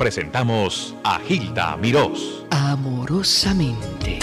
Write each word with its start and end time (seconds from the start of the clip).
presentamos 0.00 0.96
a 1.04 1.18
Gilda 1.18 1.76
Mirós. 1.76 2.42
Amorosamente. 2.48 4.18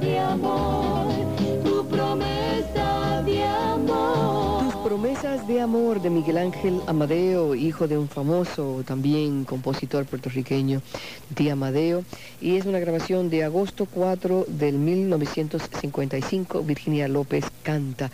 de 0.00 0.18
amor, 0.18 1.14
tu 1.62 1.86
promesa 1.86 3.22
de 3.24 3.44
amor. 3.44 4.64
Tus 4.64 4.74
promesas 4.82 5.46
de 5.46 5.60
amor 5.60 6.02
de 6.02 6.10
Miguel 6.10 6.38
Ángel 6.38 6.80
Amadeo, 6.88 7.54
hijo 7.54 7.86
de 7.86 7.96
un 7.96 8.08
famoso 8.08 8.82
también 8.84 9.44
compositor 9.44 10.06
puertorriqueño, 10.06 10.82
de 11.28 11.52
Amadeo, 11.52 12.02
y 12.40 12.56
es 12.56 12.66
una 12.66 12.80
grabación 12.80 13.30
de 13.30 13.44
agosto 13.44 13.86
4 13.86 14.46
del 14.48 14.74
1955. 14.74 16.64
Virginia 16.64 17.06
López 17.06 17.44
canta. 17.62 18.10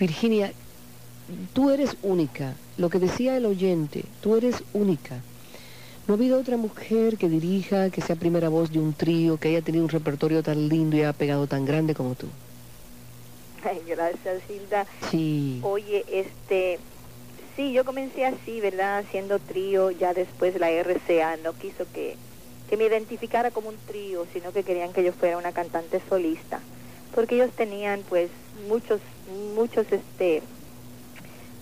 Virginia, 0.00 0.54
tú 1.52 1.70
eres 1.70 1.96
única. 2.02 2.54
Lo 2.76 2.90
que 2.90 2.98
decía 2.98 3.36
el 3.36 3.46
oyente, 3.46 4.04
tú 4.20 4.36
eres 4.36 4.62
única. 4.72 5.20
No 6.06 6.14
ha 6.14 6.16
habido 6.16 6.38
otra 6.38 6.56
mujer 6.56 7.16
que 7.16 7.28
dirija, 7.28 7.90
que 7.90 8.02
sea 8.02 8.16
primera 8.16 8.50
voz 8.50 8.70
de 8.70 8.78
un 8.78 8.92
trío, 8.92 9.38
que 9.38 9.48
haya 9.48 9.62
tenido 9.62 9.84
un 9.84 9.90
repertorio 9.90 10.42
tan 10.42 10.68
lindo 10.68 10.96
y 10.96 11.00
haya 11.00 11.12
pegado 11.14 11.46
tan 11.46 11.64
grande 11.64 11.94
como 11.94 12.14
tú. 12.14 12.26
Ay, 13.64 13.80
gracias, 13.86 14.42
Hilda. 14.50 14.86
Sí. 15.10 15.60
Oye, 15.62 16.04
este, 16.12 16.78
sí, 17.56 17.72
yo 17.72 17.86
comencé 17.86 18.26
así, 18.26 18.60
¿verdad? 18.60 18.98
Haciendo 18.98 19.38
trío, 19.38 19.90
ya 19.90 20.12
después 20.12 20.58
la 20.60 20.70
RCA 20.70 21.38
no 21.42 21.54
quiso 21.54 21.86
que, 21.94 22.16
que 22.68 22.76
me 22.76 22.84
identificara 22.84 23.50
como 23.50 23.70
un 23.70 23.78
trío, 23.86 24.26
sino 24.34 24.52
que 24.52 24.62
querían 24.62 24.92
que 24.92 25.02
yo 25.02 25.12
fuera 25.12 25.38
una 25.38 25.52
cantante 25.52 26.02
solista, 26.06 26.60
porque 27.14 27.36
ellos 27.36 27.52
tenían 27.56 28.02
pues 28.06 28.28
muchos, 28.68 29.00
muchos, 29.54 29.86
este, 29.90 30.42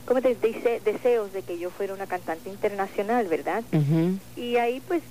como 0.07 0.21
te 0.21 0.35
dice, 0.35 0.81
deseos 0.85 1.33
de 1.33 1.43
que 1.43 1.59
yo 1.59 1.71
fuera 1.71 1.95
una 1.95 2.07
cantante 2.07 2.49
internacional, 2.51 3.27
¿verdad? 3.29 3.65
Y 4.37 4.57
ahí 4.57 4.81
pues 4.81 5.03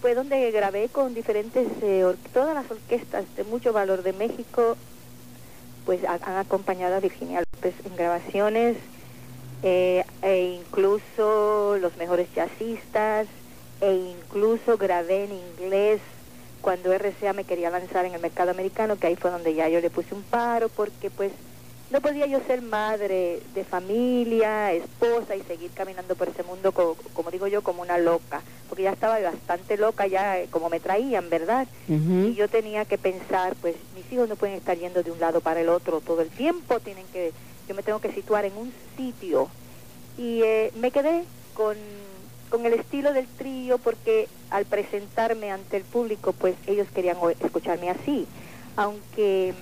fue 0.00 0.14
donde 0.14 0.50
grabé 0.50 0.88
con 0.90 1.14
diferentes, 1.14 1.66
eh, 1.82 2.04
todas 2.32 2.54
las 2.54 2.70
orquestas 2.70 3.24
de 3.36 3.44
mucho 3.44 3.72
valor 3.72 4.02
de 4.02 4.12
México, 4.12 4.76
pues 5.86 6.02
ha- 6.04 6.20
han 6.22 6.36
acompañado 6.36 6.94
a 6.96 7.00
Virginia 7.00 7.42
López 7.54 7.74
en 7.84 7.96
grabaciones, 7.96 8.76
eh, 9.62 10.04
e 10.22 10.40
incluso 10.60 11.76
los 11.78 11.96
mejores 11.96 12.28
jazzistas, 12.34 13.26
e 13.80 13.92
incluso 13.92 14.76
grabé 14.76 15.24
en 15.24 15.32
inglés. 15.32 16.00
Cuando 16.60 16.92
RCA 16.92 17.32
me 17.34 17.44
quería 17.44 17.70
lanzar 17.70 18.04
en 18.06 18.14
el 18.14 18.20
mercado 18.20 18.50
americano, 18.50 18.96
que 18.98 19.06
ahí 19.06 19.16
fue 19.16 19.30
donde 19.30 19.54
ya 19.54 19.68
yo 19.68 19.80
le 19.80 19.90
puse 19.90 20.14
un 20.14 20.22
paro, 20.22 20.68
porque 20.68 21.10
pues 21.10 21.32
no 21.94 22.00
podía 22.00 22.26
yo 22.26 22.40
ser 22.48 22.60
madre 22.60 23.44
de 23.54 23.64
familia, 23.64 24.72
esposa 24.72 25.36
y 25.36 25.42
seguir 25.42 25.70
caminando 25.72 26.16
por 26.16 26.28
ese 26.28 26.42
mundo, 26.42 26.72
co- 26.72 26.96
como, 27.12 27.30
digo 27.30 27.46
yo, 27.46 27.62
como 27.62 27.82
una 27.82 27.98
loca, 27.98 28.44
porque 28.66 28.82
ya 28.82 28.90
estaba 28.90 29.20
bastante 29.20 29.76
loca 29.76 30.04
ya, 30.08 30.40
eh, 30.40 30.48
como 30.50 30.68
me 30.68 30.80
traían, 30.80 31.30
¿verdad? 31.30 31.68
Y 32.32 32.34
yo 32.34 32.48
tenía 32.48 32.84
que 32.84 32.98
pensar, 32.98 33.54
pues 33.60 33.76
mis 33.92 34.10
hijos 34.12 34.28
no 34.28 34.34
pueden 34.34 34.56
estar 34.56 34.76
yendo 34.76 35.04
de 35.04 35.12
un 35.12 35.20
lado 35.20 35.40
para 35.40 35.60
el 35.60 35.68
otro 35.68 36.00
todo 36.00 36.20
el 36.20 36.30
tiempo, 36.30 36.80
tienen 36.80 37.06
que, 37.06 37.32
yo 37.68 37.76
me 37.76 37.84
tengo 37.84 38.00
que 38.00 38.12
situar 38.12 38.44
en 38.44 38.56
un 38.56 38.74
sitio. 38.96 39.50
Y 40.16 40.42
eh, 40.42 40.72
me 40.74 40.90
quedé 40.90 41.28
con, 41.52 41.76
con 42.50 42.66
el 42.66 42.72
estilo 42.74 43.12
del 43.12 43.28
trío 43.28 43.78
porque 43.78 44.28
al 44.50 44.64
presentarme 44.64 45.52
ante 45.52 45.76
el 45.76 45.84
público, 45.84 46.32
pues 46.32 46.56
ellos 46.66 46.88
querían 46.92 47.18
escucharme 47.38 47.90
así. 47.90 48.26
Aunque 48.76 49.54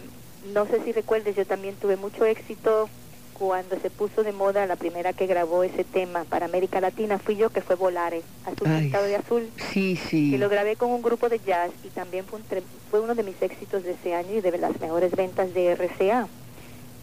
no 0.44 0.66
sé 0.66 0.82
si 0.84 0.92
recuerdes, 0.92 1.36
yo 1.36 1.46
también 1.46 1.76
tuve 1.76 1.96
mucho 1.96 2.24
éxito 2.24 2.88
cuando 3.34 3.78
se 3.80 3.90
puso 3.90 4.22
de 4.22 4.32
moda 4.32 4.66
la 4.66 4.76
primera 4.76 5.12
que 5.12 5.26
grabó 5.26 5.64
ese 5.64 5.84
tema 5.84 6.24
para 6.24 6.46
América 6.46 6.80
Latina, 6.80 7.18
fui 7.18 7.36
yo 7.36 7.50
que 7.50 7.60
fue 7.60 7.76
Volare, 7.76 8.22
Azul 8.44 8.68
Ay. 8.68 8.88
De 8.90 9.16
Azul 9.16 9.50
Sí, 9.72 9.96
sí. 9.96 10.34
y 10.34 10.38
lo 10.38 10.48
grabé 10.48 10.76
con 10.76 10.90
un 10.90 11.02
grupo 11.02 11.28
de 11.28 11.40
jazz 11.40 11.70
y 11.82 11.88
también 11.88 12.24
fue, 12.24 12.38
un 12.38 12.44
fue 12.91 13.00
uno 13.00 13.14
de 13.14 13.22
mis 13.22 13.41
éxitos 13.41 13.82
de 13.84 13.92
ese 13.92 14.14
año 14.14 14.36
y 14.36 14.41
de 14.41 14.56
las 14.58 14.78
mejores 14.81 15.12
ventas 15.12 15.52
de 15.54 15.72
RCA. 15.75 16.28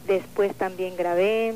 Después 0.07 0.55
también 0.55 0.95
grabé, 0.95 1.55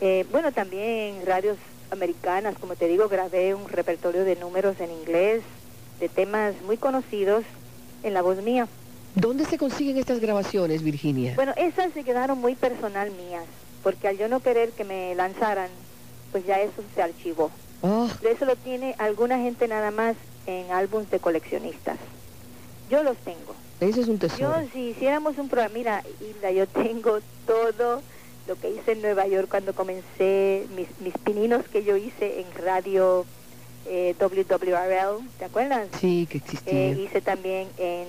eh, 0.00 0.26
bueno, 0.32 0.50
también 0.52 1.16
en 1.16 1.26
radios 1.26 1.56
americanas, 1.90 2.56
como 2.58 2.74
te 2.74 2.88
digo, 2.88 3.08
grabé 3.08 3.54
un 3.54 3.68
repertorio 3.68 4.24
de 4.24 4.36
números 4.36 4.80
en 4.80 4.90
inglés, 4.90 5.42
de 6.00 6.08
temas 6.08 6.54
muy 6.62 6.76
conocidos 6.76 7.44
en 8.02 8.14
la 8.14 8.22
voz 8.22 8.42
mía. 8.42 8.66
¿Dónde 9.14 9.44
se 9.46 9.58
consiguen 9.58 9.96
estas 9.98 10.20
grabaciones, 10.20 10.82
Virginia? 10.82 11.32
Bueno, 11.34 11.52
esas 11.56 11.92
se 11.92 12.04
quedaron 12.04 12.38
muy 12.38 12.54
personal 12.54 13.10
mías, 13.10 13.44
porque 13.82 14.08
al 14.08 14.18
yo 14.18 14.28
no 14.28 14.40
querer 14.40 14.70
que 14.70 14.84
me 14.84 15.14
lanzaran, 15.14 15.68
pues 16.32 16.46
ya 16.46 16.60
eso 16.60 16.82
se 16.94 17.02
archivó. 17.02 17.50
Oh, 17.80 18.08
Eso 18.28 18.44
lo 18.44 18.56
tiene 18.56 18.94
alguna 18.98 19.38
gente 19.38 19.68
nada 19.68 19.90
más 19.92 20.16
en 20.46 20.70
álbums 20.72 21.10
de 21.10 21.20
coleccionistas. 21.20 21.96
Yo 22.90 23.02
los 23.02 23.16
tengo. 23.18 23.54
eso 23.80 24.00
es 24.00 24.08
un 24.08 24.18
Yo, 24.18 24.28
tesoro. 24.28 24.54
si 24.72 24.80
hiciéramos 24.90 25.38
un 25.38 25.48
programa, 25.48 25.74
mira, 25.74 26.02
Hilda, 26.20 26.50
yo 26.50 26.66
tengo 26.66 27.18
todo 27.46 28.02
lo 28.48 28.56
que 28.56 28.70
hice 28.70 28.92
en 28.92 29.02
Nueva 29.02 29.26
York 29.28 29.48
cuando 29.48 29.74
comencé, 29.74 30.66
mis, 30.74 30.88
mis 31.00 31.14
pininos 31.18 31.66
que 31.68 31.84
yo 31.84 31.96
hice 31.96 32.40
en 32.40 32.46
radio 32.64 33.26
eh, 33.86 34.14
WWRL, 34.18 35.28
¿te 35.38 35.44
acuerdas? 35.44 35.86
Sí, 36.00 36.26
que 36.30 36.38
existía. 36.38 36.72
Eh, 36.72 36.98
hice 37.04 37.20
también 37.20 37.68
en, 37.78 38.06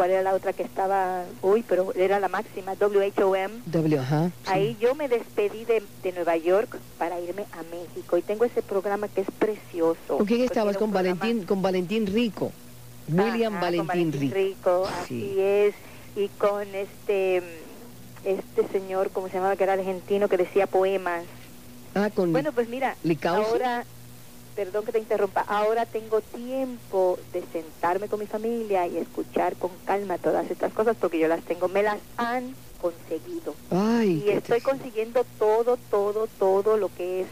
¿cuál 0.00 0.12
era 0.12 0.22
la 0.22 0.32
otra 0.34 0.54
que 0.54 0.62
estaba? 0.62 1.24
Uy, 1.42 1.62
pero 1.68 1.92
era 1.94 2.18
la 2.20 2.28
máxima, 2.28 2.72
WHOM. 2.80 3.50
W, 3.66 3.98
ajá. 3.98 4.28
sí. 4.44 4.50
Ahí 4.50 4.76
yo 4.80 4.94
me 4.94 5.08
despedí 5.10 5.66
de, 5.66 5.82
de 6.02 6.12
Nueva 6.12 6.38
York 6.38 6.78
para 6.96 7.20
irme 7.20 7.44
a 7.52 7.62
México 7.64 8.16
y 8.16 8.22
tengo 8.22 8.46
ese 8.46 8.62
programa 8.62 9.08
que 9.08 9.20
es 9.20 9.26
precioso. 9.38 10.16
¿Con 10.16 10.24
quién 10.24 10.40
estabas? 10.40 10.78
Con 10.78 10.90
programa- 10.90 11.18
Valentín, 11.20 11.44
con 11.46 11.60
Valentín 11.60 12.06
Rico. 12.06 12.50
William 13.08 13.56
Ajá, 13.56 13.70
con 13.76 13.86
Valentín, 13.86 14.12
Rico. 14.18 14.34
Rico, 14.34 14.88
Sí. 15.06 15.32
así 15.34 15.34
es. 15.38 15.74
Y 16.16 16.28
con 16.38 16.66
este 16.74 17.42
este 18.24 18.66
señor, 18.72 19.10
¿cómo 19.10 19.28
se 19.28 19.34
llamaba? 19.34 19.54
Que 19.56 19.64
era 19.64 19.74
argentino, 19.74 20.28
que 20.28 20.38
decía 20.38 20.66
poemas. 20.66 21.24
Ah, 21.94 22.08
con 22.14 22.32
Bueno, 22.32 22.52
pues 22.52 22.70
mira, 22.70 22.96
Licausi. 23.02 23.50
ahora, 23.50 23.84
perdón 24.60 24.84
que 24.84 24.92
te 24.92 24.98
interrumpa, 24.98 25.40
ahora 25.40 25.86
tengo 25.86 26.20
tiempo 26.20 27.18
de 27.32 27.42
sentarme 27.50 28.10
con 28.10 28.20
mi 28.20 28.26
familia 28.26 28.86
y 28.86 28.98
escuchar 28.98 29.56
con 29.56 29.70
calma 29.86 30.18
todas 30.18 30.50
estas 30.50 30.70
cosas 30.74 30.98
porque 31.00 31.18
yo 31.18 31.28
las 31.28 31.42
tengo, 31.44 31.66
me 31.66 31.82
las 31.82 31.96
han 32.18 32.54
conseguido. 32.76 33.54
Ay, 33.70 34.22
Y 34.26 34.30
estoy 34.32 34.60
consiguiendo 34.60 35.24
todo, 35.38 35.78
todo, 35.78 36.26
todo 36.26 36.76
lo 36.76 36.90
que 36.90 37.22
es 37.22 37.28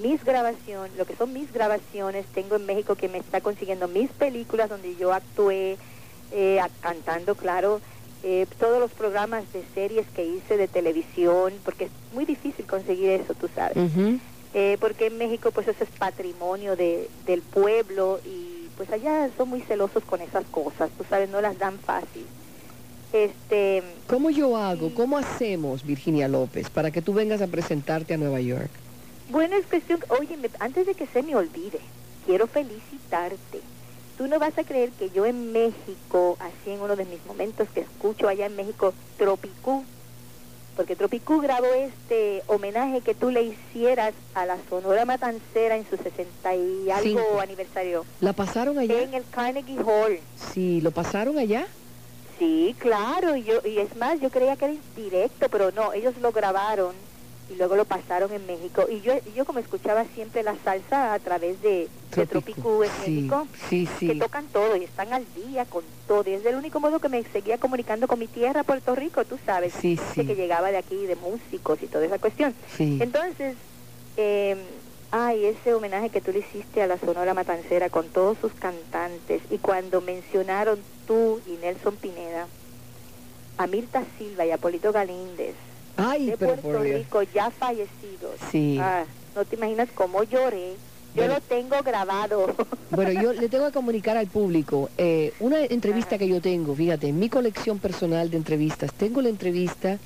mis 0.00 0.22
grabaciones, 0.22 0.96
lo 0.96 1.06
que 1.06 1.16
son 1.16 1.32
mis 1.32 1.52
grabaciones. 1.52 2.24
Tengo 2.28 2.54
en 2.54 2.66
México 2.66 2.94
que 2.94 3.08
me 3.08 3.18
está 3.18 3.40
consiguiendo 3.40 3.88
mis 3.88 4.12
películas 4.12 4.68
donde 4.68 4.94
yo 4.94 5.12
actué 5.12 5.76
eh, 6.30 6.60
cantando, 6.78 7.34
claro, 7.34 7.82
eh, 8.22 8.46
todos 8.60 8.78
los 8.78 8.92
programas 8.92 9.50
de 9.52 9.64
series 9.74 10.08
que 10.10 10.24
hice 10.24 10.56
de 10.56 10.68
televisión, 10.68 11.60
porque 11.64 11.86
es 11.86 11.90
muy 12.12 12.26
difícil 12.26 12.64
conseguir 12.68 13.10
eso, 13.10 13.34
tú 13.34 13.48
sabes. 13.56 13.76
Ujú. 13.76 14.20
Eh, 14.52 14.76
porque 14.80 15.06
en 15.06 15.18
México 15.18 15.52
pues 15.52 15.68
eso 15.68 15.84
es 15.84 15.90
patrimonio 15.90 16.74
de, 16.74 17.08
del 17.24 17.40
pueblo 17.40 18.20
y 18.24 18.68
pues 18.76 18.90
allá 18.90 19.30
son 19.36 19.48
muy 19.48 19.60
celosos 19.60 20.02
con 20.04 20.20
esas 20.20 20.44
cosas, 20.46 20.90
tú 20.96 21.04
sabes, 21.08 21.28
no 21.28 21.40
las 21.40 21.58
dan 21.58 21.78
fácil. 21.78 22.26
Este, 23.12 23.82
¿Cómo 24.06 24.30
yo 24.30 24.56
hago? 24.56 24.94
¿Cómo 24.94 25.18
hacemos, 25.18 25.84
Virginia 25.84 26.28
López, 26.28 26.70
para 26.70 26.90
que 26.90 27.02
tú 27.02 27.12
vengas 27.12 27.42
a 27.42 27.46
presentarte 27.46 28.14
a 28.14 28.16
Nueva 28.16 28.40
York? 28.40 28.70
Bueno, 29.30 29.56
es 29.56 29.66
cuestión, 29.66 30.00
oye, 30.08 30.36
antes 30.58 30.86
de 30.86 30.94
que 30.94 31.06
se 31.06 31.22
me 31.22 31.36
olvide, 31.36 31.78
quiero 32.26 32.46
felicitarte. 32.46 33.60
Tú 34.16 34.26
no 34.26 34.38
vas 34.38 34.56
a 34.58 34.64
creer 34.64 34.90
que 34.90 35.10
yo 35.10 35.26
en 35.26 35.52
México, 35.52 36.36
así 36.40 36.70
en 36.70 36.80
uno 36.80 36.96
de 36.96 37.04
mis 37.04 37.24
momentos 37.26 37.68
que 37.70 37.80
escucho 37.80 38.28
allá 38.28 38.46
en 38.46 38.56
México, 38.56 38.92
Tropicú, 39.16 39.84
porque 40.76 40.96
Tropicú 40.96 41.40
grabó 41.40 41.66
este 41.74 42.42
homenaje 42.46 43.00
que 43.00 43.14
tú 43.14 43.30
le 43.30 43.42
hicieras 43.42 44.14
a 44.34 44.46
la 44.46 44.56
Sonora 44.68 45.04
Matancera 45.04 45.76
en 45.76 45.88
su 45.88 45.96
60 45.96 46.54
y 46.54 46.90
algo 46.90 47.02
Cinco. 47.20 47.40
aniversario, 47.40 48.04
¿La 48.20 48.32
pasaron 48.32 48.78
allá? 48.78 49.02
en 49.02 49.14
el 49.14 49.24
Carnegie 49.30 49.78
Hall. 49.80 50.18
Sí, 50.52 50.80
¿lo 50.80 50.90
pasaron 50.90 51.38
allá? 51.38 51.66
Sí, 52.38 52.74
claro, 52.78 53.36
y, 53.36 53.42
yo, 53.42 53.60
y 53.64 53.78
es 53.78 53.94
más, 53.96 54.18
yo 54.20 54.30
creía 54.30 54.56
que 54.56 54.64
era 54.64 54.74
indirecto, 54.74 55.46
pero 55.50 55.70
no, 55.72 55.92
ellos 55.92 56.14
lo 56.22 56.32
grabaron 56.32 56.94
y 57.50 57.56
luego 57.56 57.76
lo 57.76 57.84
pasaron 57.84 58.32
en 58.32 58.46
México. 58.46 58.86
Y 58.88 59.00
yo, 59.00 59.14
yo 59.34 59.44
como 59.44 59.58
escuchaba 59.58 60.04
siempre 60.14 60.42
la 60.42 60.54
salsa 60.62 61.12
a 61.12 61.18
través 61.18 61.60
de, 61.62 61.88
Tropicú 62.10 62.84
en 62.84 62.90
sí, 63.04 63.10
México, 63.10 63.46
sí, 63.68 63.88
que 63.98 64.12
sí. 64.12 64.18
tocan 64.18 64.46
todo 64.46 64.76
y 64.76 64.84
están 64.84 65.12
al 65.12 65.24
día 65.34 65.64
con 65.64 65.82
todo. 66.06 66.28
Y 66.30 66.34
es 66.34 66.46
el 66.46 66.54
único 66.54 66.80
modo 66.80 67.00
que 67.00 67.08
me 67.08 67.22
seguía 67.24 67.58
comunicando 67.58 68.06
con 68.06 68.18
mi 68.18 68.28
tierra, 68.28 68.62
Puerto 68.62 68.94
Rico, 68.94 69.24
tú 69.24 69.38
sabes, 69.44 69.74
que 69.74 70.24
llegaba 70.36 70.70
de 70.70 70.78
aquí, 70.78 71.06
de 71.06 71.16
músicos 71.16 71.82
y 71.82 71.86
toda 71.86 72.06
esa 72.06 72.18
cuestión. 72.18 72.54
Entonces, 72.78 73.56
eh, 74.16 74.56
ay, 75.10 75.46
ese 75.46 75.74
homenaje 75.74 76.10
que 76.10 76.20
tú 76.20 76.32
le 76.32 76.40
hiciste 76.40 76.82
a 76.82 76.86
la 76.86 76.98
Sonora 76.98 77.34
Matancera 77.34 77.90
con 77.90 78.08
todos 78.08 78.38
sus 78.38 78.52
cantantes 78.52 79.42
y 79.50 79.58
cuando 79.58 80.00
mencionaron 80.00 80.78
tú 81.06 81.40
y 81.46 81.52
Nelson 81.62 81.96
Pineda, 81.96 82.46
a 83.58 83.66
Mirta 83.66 84.04
Silva 84.18 84.46
y 84.46 84.52
a 84.52 84.56
Polito 84.56 84.92
Galíndez, 84.92 85.54
Ay, 86.00 86.26
de 86.26 86.36
pero 86.38 86.52
Puerto 86.56 86.68
por 86.78 86.82
Dios. 86.82 86.98
Rico 87.00 87.22
ya 87.22 87.50
fallecidos. 87.50 88.38
Sí. 88.50 88.78
Ah, 88.80 89.04
no 89.34 89.44
te 89.44 89.56
imaginas 89.56 89.88
cómo 89.94 90.22
lloré. 90.24 90.72
Yo 91.12 91.22
Bueno. 91.22 91.34
lo 91.34 91.40
tengo 91.40 91.82
grabado. 91.82 92.54
Bueno, 92.90 93.12
yo 93.22 93.32
le 93.32 93.48
tengo 93.48 93.66
que 93.66 93.72
comunicar 93.72 94.16
al 94.16 94.26
público 94.26 94.90
eh, 94.98 95.32
una 95.38 95.60
entrevista 95.64 96.18
que 96.18 96.26
yo 96.26 96.40
tengo, 96.40 96.74
fíjate, 96.74 97.06
en 97.06 97.18
mi 97.20 97.28
colección 97.28 97.78
personal 97.78 98.30
de 98.30 98.36
entrevistas, 98.36 98.92
tengo 98.94 99.22
la 99.22 99.28
entrevista 99.28 99.98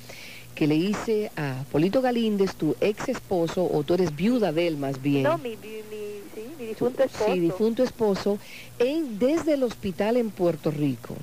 que 0.53 0.67
le 0.67 0.75
hice 0.75 1.31
a 1.35 1.63
Polito 1.71 2.01
Galíndez, 2.01 2.55
tu 2.55 2.75
ex 2.79 3.09
esposo, 3.09 3.67
o 3.69 3.83
tú 3.83 3.95
eres 3.95 4.15
viuda 4.15 4.51
de 4.51 4.67
él 4.67 4.77
más 4.77 5.01
bien. 5.01 5.23
no, 5.23 5.37
mi, 5.39 5.57
mi, 5.57 5.81
mi- 5.89 6.21
sí, 6.35 6.55
mi 6.59 6.65
difunto 6.67 7.03
esposo. 7.03 7.33
Sí, 7.33 7.39
difunto 7.39 7.83
esposo, 7.83 8.37
en, 8.77 9.17
desde 9.19 9.55
el 9.55 9.63
hospital 9.63 10.15
en 10.17 10.29
Puerto 10.29 10.69
Rico. 10.71 11.15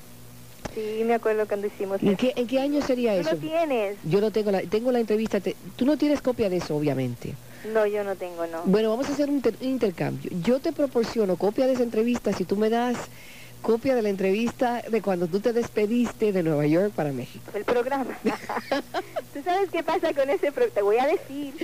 Sí, 0.75 1.03
me 1.05 1.15
acuerdo 1.15 1.47
cuando 1.47 1.67
hicimos 1.67 2.01
¿En 2.03 2.09
eso. 2.09 2.17
qué, 2.19 2.33
en 2.37 2.47
qué 2.47 2.61
año 2.61 2.81
sería 2.83 3.15
¿Tú 3.15 3.21
eso? 3.21 3.33
lo 3.33 3.39
tienes? 3.39 3.99
Yo 4.05 4.21
no 4.21 4.31
tengo 4.31 4.51
la, 4.51 4.63
tengo 4.63 4.91
la 4.93 5.01
entrevista, 5.01 5.41
te- 5.41 5.57
tú 5.77 5.85
no 5.85 5.97
tienes 5.97 6.21
copia 6.23 6.49
de 6.49 6.57
eso, 6.57 6.77
obviamente. 6.77 7.35
No, 7.73 7.87
yo 7.87 8.03
no 8.05 8.17
tengo, 8.17 8.47
no. 8.47 8.63
Bueno, 8.65 8.91
vamos 8.91 9.09
a 9.09 9.13
hacer 9.13 9.29
un, 9.29 9.37
inter- 9.37 9.57
un 9.61 9.69
intercambio. 9.69 10.31
Yo 10.43 10.61
te 10.61 10.73
proporciono 10.73 11.37
copia 11.37 11.67
de 11.67 11.75
esa 11.75 11.83
entrevista 11.83 12.33
si 12.33 12.45
tú 12.45 12.57
me 12.57 12.71
das 12.71 12.97
copia 13.61 13.95
de 13.95 14.03
la 14.03 14.09
entrevista 14.09 14.83
de 14.91 15.01
cuando 15.01 15.29
tú 15.29 15.39
te 15.39 15.53
despediste 15.53 16.33
de 16.33 16.43
Nueva 16.43 16.67
York 16.67 16.93
para 16.95 17.13
México. 17.13 17.53
El 17.55 17.65
programa. 17.65 18.19
¿Tú 19.33 19.41
sabes 19.45 19.71
qué 19.71 19.83
pasa 19.85 20.13
con 20.15 20.29
ese 20.31 20.51
programa? 20.51 20.75
Te 20.75 20.83
voy 20.83 20.97
a 20.99 21.07
decir. 21.07 21.55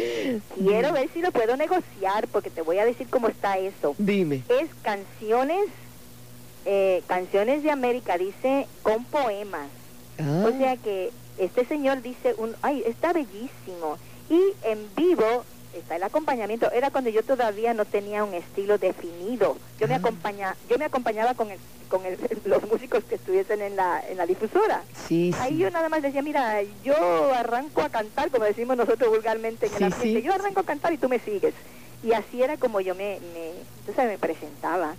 Quiero 0.54 0.92
ver 0.92 1.08
si 1.12 1.20
lo 1.20 1.32
puedo 1.32 1.56
negociar 1.56 2.28
porque 2.28 2.50
te 2.50 2.62
voy 2.62 2.78
a 2.78 2.84
decir 2.84 3.08
cómo 3.08 3.28
está 3.28 3.58
eso. 3.58 3.96
Dime. 3.98 4.44
Es 4.48 4.70
canciones, 4.82 5.58
eh, 6.70 7.02
canciones 7.06 7.62
de 7.62 7.70
América, 7.70 8.18
dice, 8.18 8.66
con 8.82 9.04
poemas. 9.06 9.68
Ah, 10.18 10.44
O 10.46 10.50
sea 10.58 10.76
que 10.76 11.10
este 11.38 11.64
señor 11.64 12.02
dice, 12.02 12.34
un, 12.36 12.54
ay, 12.60 12.82
está 12.86 13.14
bellísimo. 13.14 13.96
Y 14.28 14.38
en 14.64 14.86
vivo 14.94 15.44
está 15.74 15.96
el 15.96 16.02
acompañamiento. 16.02 16.70
Era 16.70 16.90
cuando 16.90 17.08
yo 17.08 17.22
todavía 17.22 17.72
no 17.72 17.86
tenía 17.86 18.22
un 18.22 18.34
estilo 18.34 18.76
definido. 18.76 19.56
Yo 19.80 19.88
me 19.88 19.94
Ah. 19.94 19.98
acompaña, 19.98 20.56
yo 20.68 20.76
me 20.76 20.84
acompañaba 20.84 21.32
con 21.32 21.50
el, 21.50 21.58
con 21.88 22.04
el- 22.04 22.18
los 22.44 22.62
músicos 22.68 23.02
que 23.04 23.14
estuviesen 23.14 23.62
en 23.62 23.74
la, 23.76 24.02
en 24.06 24.18
la 24.18 24.26
difusora. 24.26 24.82
sí, 25.06 25.34
Ahí 25.40 25.52
sí. 25.54 25.58
yo 25.60 25.70
nada 25.70 25.88
más 25.88 26.02
decía, 26.02 26.20
mira, 26.20 26.60
yo 26.84 27.32
arranco 27.32 27.80
a 27.80 27.88
cantar, 27.88 28.30
como 28.30 28.44
decimos 28.44 28.76
nosotros 28.76 29.08
vulgarmente 29.08 29.66
en 29.68 29.74
el 29.76 29.84
ambiente. 29.84 30.20
Yo 30.22 30.34
arranco 30.34 30.60
a 30.60 30.64
cantar 30.64 30.92
y 30.92 30.98
tú 30.98 31.08
me 31.08 31.18
sigues. 31.20 31.54
Y 32.04 32.12
así 32.12 32.42
era 32.42 32.58
como 32.58 32.80
yo 32.82 32.94
me, 32.94 33.18
me, 33.32 33.52
tú 33.86 33.92
sabes, 33.96 34.10
me 34.12 34.18
presentaba. 34.18 34.94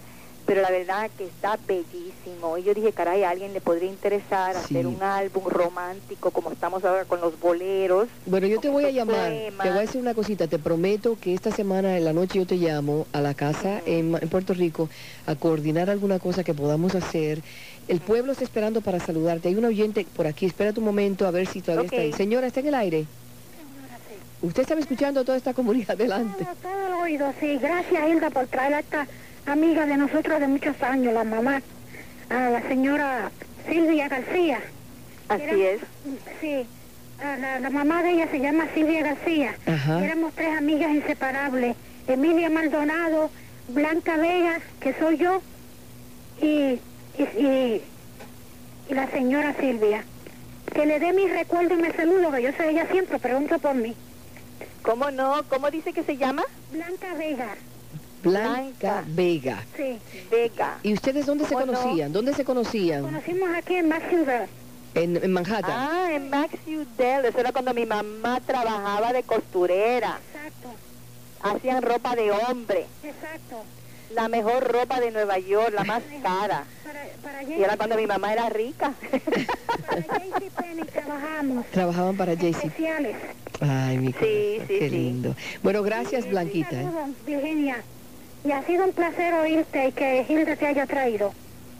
Pero 0.49 0.61
la 0.63 0.71
verdad 0.71 1.11
que 1.15 1.25
está 1.25 1.59
bellísimo. 1.67 2.57
Y 2.57 2.63
yo 2.63 2.73
dije, 2.73 2.91
caray, 2.91 3.23
a 3.23 3.29
alguien 3.29 3.53
le 3.53 3.61
podría 3.61 3.87
interesar 3.89 4.53
Sí. 4.55 4.59
hacer 4.63 4.87
un 4.87 5.01
álbum 5.03 5.43
romántico 5.47 6.31
como 6.31 6.51
estamos 6.51 6.83
ahora 6.83 7.05
con 7.05 7.21
los 7.21 7.39
boleros. 7.39 8.07
Bueno, 8.25 8.47
yo 8.47 8.59
te 8.59 8.67
voy 8.69 8.85
a 8.85 8.89
llamar, 8.89 9.29
poemas. 9.29 9.63
te 9.63 9.69
voy 9.69 9.77
a 9.77 9.81
decir 9.81 10.01
una 10.01 10.13
cosita, 10.15 10.47
te 10.47 10.57
prometo 10.57 11.17
que 11.21 11.35
esta 11.35 11.51
semana 11.51 11.97
en 11.97 12.03
la 12.05 12.13
noche 12.13 12.39
yo 12.39 12.47
te 12.47 12.55
llamo 12.55 13.05
a 13.13 13.21
la 13.21 13.35
casa 13.35 13.81
en, 13.85 14.15
en 14.19 14.29
Puerto 14.29 14.53
Rico 14.55 14.89
a 15.27 15.35
coordinar 15.35 15.89
alguna 15.91 16.17
cosa 16.17 16.43
que 16.43 16.55
podamos 16.55 16.95
hacer. 16.95 17.41
El 17.87 17.99
pueblo 17.99 18.31
está 18.31 18.43
esperando 18.43 18.81
para 18.81 18.99
saludarte. 18.99 19.49
Hay 19.49 19.55
un 19.55 19.65
oyente 19.65 20.05
por 20.15 20.25
aquí, 20.25 20.45
espera 20.47 20.73
tu 20.73 20.81
momento 20.81 21.27
a 21.27 21.31
ver 21.31 21.45
si 21.47 21.61
todavía 21.61 21.85
está 21.85 22.01
ahí. 22.01 22.13
Señora, 22.13 22.47
¿está 22.47 22.59
en 22.61 22.67
el 22.67 22.75
aire? 22.75 23.05
Usted 24.41 24.61
estaba 24.61 24.79
escuchando 24.79 25.23
toda 25.25 25.37
esta 25.37 25.53
comunidad 25.53 25.91
adelante. 25.99 26.45
Todo, 26.45 26.55
todo 26.71 26.87
el 26.87 26.93
oído, 26.93 27.31
sí. 27.39 27.57
Gracias, 27.61 28.09
Hilda, 28.09 28.29
por 28.29 28.47
traer 28.47 28.73
a 28.73 28.79
esta 28.79 29.07
amiga 29.45 29.85
de 29.85 29.97
nosotros 29.97 30.39
de 30.39 30.47
muchos 30.47 30.81
años, 30.81 31.13
la 31.13 31.23
mamá, 31.23 31.61
a 32.29 32.49
la 32.49 32.61
señora 32.67 33.31
Silvia 33.67 34.07
García. 34.07 34.59
Así 35.27 35.43
Era- 35.43 35.53
es. 35.71 35.81
Sí, 36.41 36.65
a 37.23 37.37
la, 37.37 37.59
la 37.59 37.69
mamá 37.69 38.01
de 38.03 38.11
ella 38.11 38.27
se 38.31 38.39
llama 38.39 38.67
Silvia 38.73 39.03
García. 39.03 39.55
Ajá. 39.65 40.03
Éramos 40.03 40.33
tres 40.33 40.57
amigas 40.57 40.91
inseparables. 40.91 41.75
Emilia 42.07 42.49
Maldonado, 42.49 43.29
Blanca 43.69 44.17
Vega, 44.17 44.59
que 44.79 44.93
soy 44.95 45.17
yo, 45.17 45.41
y, 46.41 46.79
y, 47.17 47.23
y- 47.37 47.81
y 48.89 48.93
la 48.93 49.07
señora 49.11 49.53
Silvia. 49.59 50.03
Que 50.73 50.85
le 50.85 50.99
dé 50.99 51.13
mi 51.13 51.27
recuerdo 51.27 51.75
y 51.75 51.81
me 51.81 51.91
saludo, 51.93 52.31
que 52.31 52.41
yo 52.43 52.51
sé 52.53 52.69
ella 52.69 52.87
siempre 52.91 53.19
pregunta 53.19 53.57
por 53.59 53.75
mí. 53.75 53.95
¿Cómo 54.81 55.11
no? 55.11 55.43
¿Cómo 55.49 55.69
dice 55.69 55.93
que 55.93 56.03
se 56.03 56.17
llama? 56.17 56.43
Blanca 56.71 57.13
Vega, 57.15 57.49
Blanca 58.23 58.51
Blanca. 58.51 59.03
Vega. 59.07 59.63
sí. 59.75 59.97
Vega. 60.29 60.77
¿Y 60.83 60.93
ustedes 60.93 61.25
dónde 61.25 61.45
se 61.45 61.53
conocían? 61.53 62.11
¿Dónde 62.11 62.33
se 62.33 62.43
conocían? 62.43 63.03
Conocimos 63.03 63.49
aquí 63.55 63.75
en 63.75 63.91
ciudad. 64.09 64.47
En, 64.95 65.17
en 65.23 65.31
Manhattan. 65.31 65.71
Ah, 65.71 66.09
en 66.11 66.29
Max 66.29 66.55
Udell. 66.67 67.25
Eso 67.25 67.39
era 67.39 67.51
cuando 67.51 67.73
mi 67.73 67.85
mamá 67.85 68.39
trabajaba 68.45 69.13
de 69.13 69.23
costurera. 69.23 70.19
Exacto, 70.33 70.69
Hacían 71.41 71.81
ropa 71.83 72.15
de 72.15 72.31
hombre. 72.31 72.85
exacto. 73.03 73.63
La 74.13 74.27
mejor 74.27 74.63
ropa 74.71 74.99
de 74.99 75.11
Nueva 75.11 75.37
York, 75.37 75.71
la 75.75 75.83
más 75.83 76.01
cara. 76.23 76.63
Para, 76.83 77.03
para 77.21 77.43
Y 77.43 77.63
era 77.63 77.77
cuando 77.77 77.95
mi 77.95 78.07
mamá 78.07 78.33
era 78.33 78.49
rica. 78.49 78.93
para 79.87 80.01
JCPenney 80.01 80.85
trabajamos 80.85 81.65
Trabajaban 81.67 82.17
para 82.17 82.33
especiales. 82.33 83.15
Ay, 83.61 83.99
mi 83.99 84.07
Sí, 84.13 84.61
qué 84.67 84.77
sí. 84.79 84.89
lindo. 84.89 85.35
Bueno, 85.61 85.83
gracias, 85.83 86.27
Blanquita. 86.27 86.81
¿eh? 86.81 86.87
Virginia. 87.27 87.83
Y 88.43 88.51
ha 88.51 88.63
sido 88.65 88.85
un 88.85 88.93
placer 88.93 89.33
oírte 89.33 89.87
y 89.87 89.91
que 89.91 90.25
Hilda 90.27 90.55
te 90.55 90.65
haya 90.67 90.85
traído. 90.85 91.33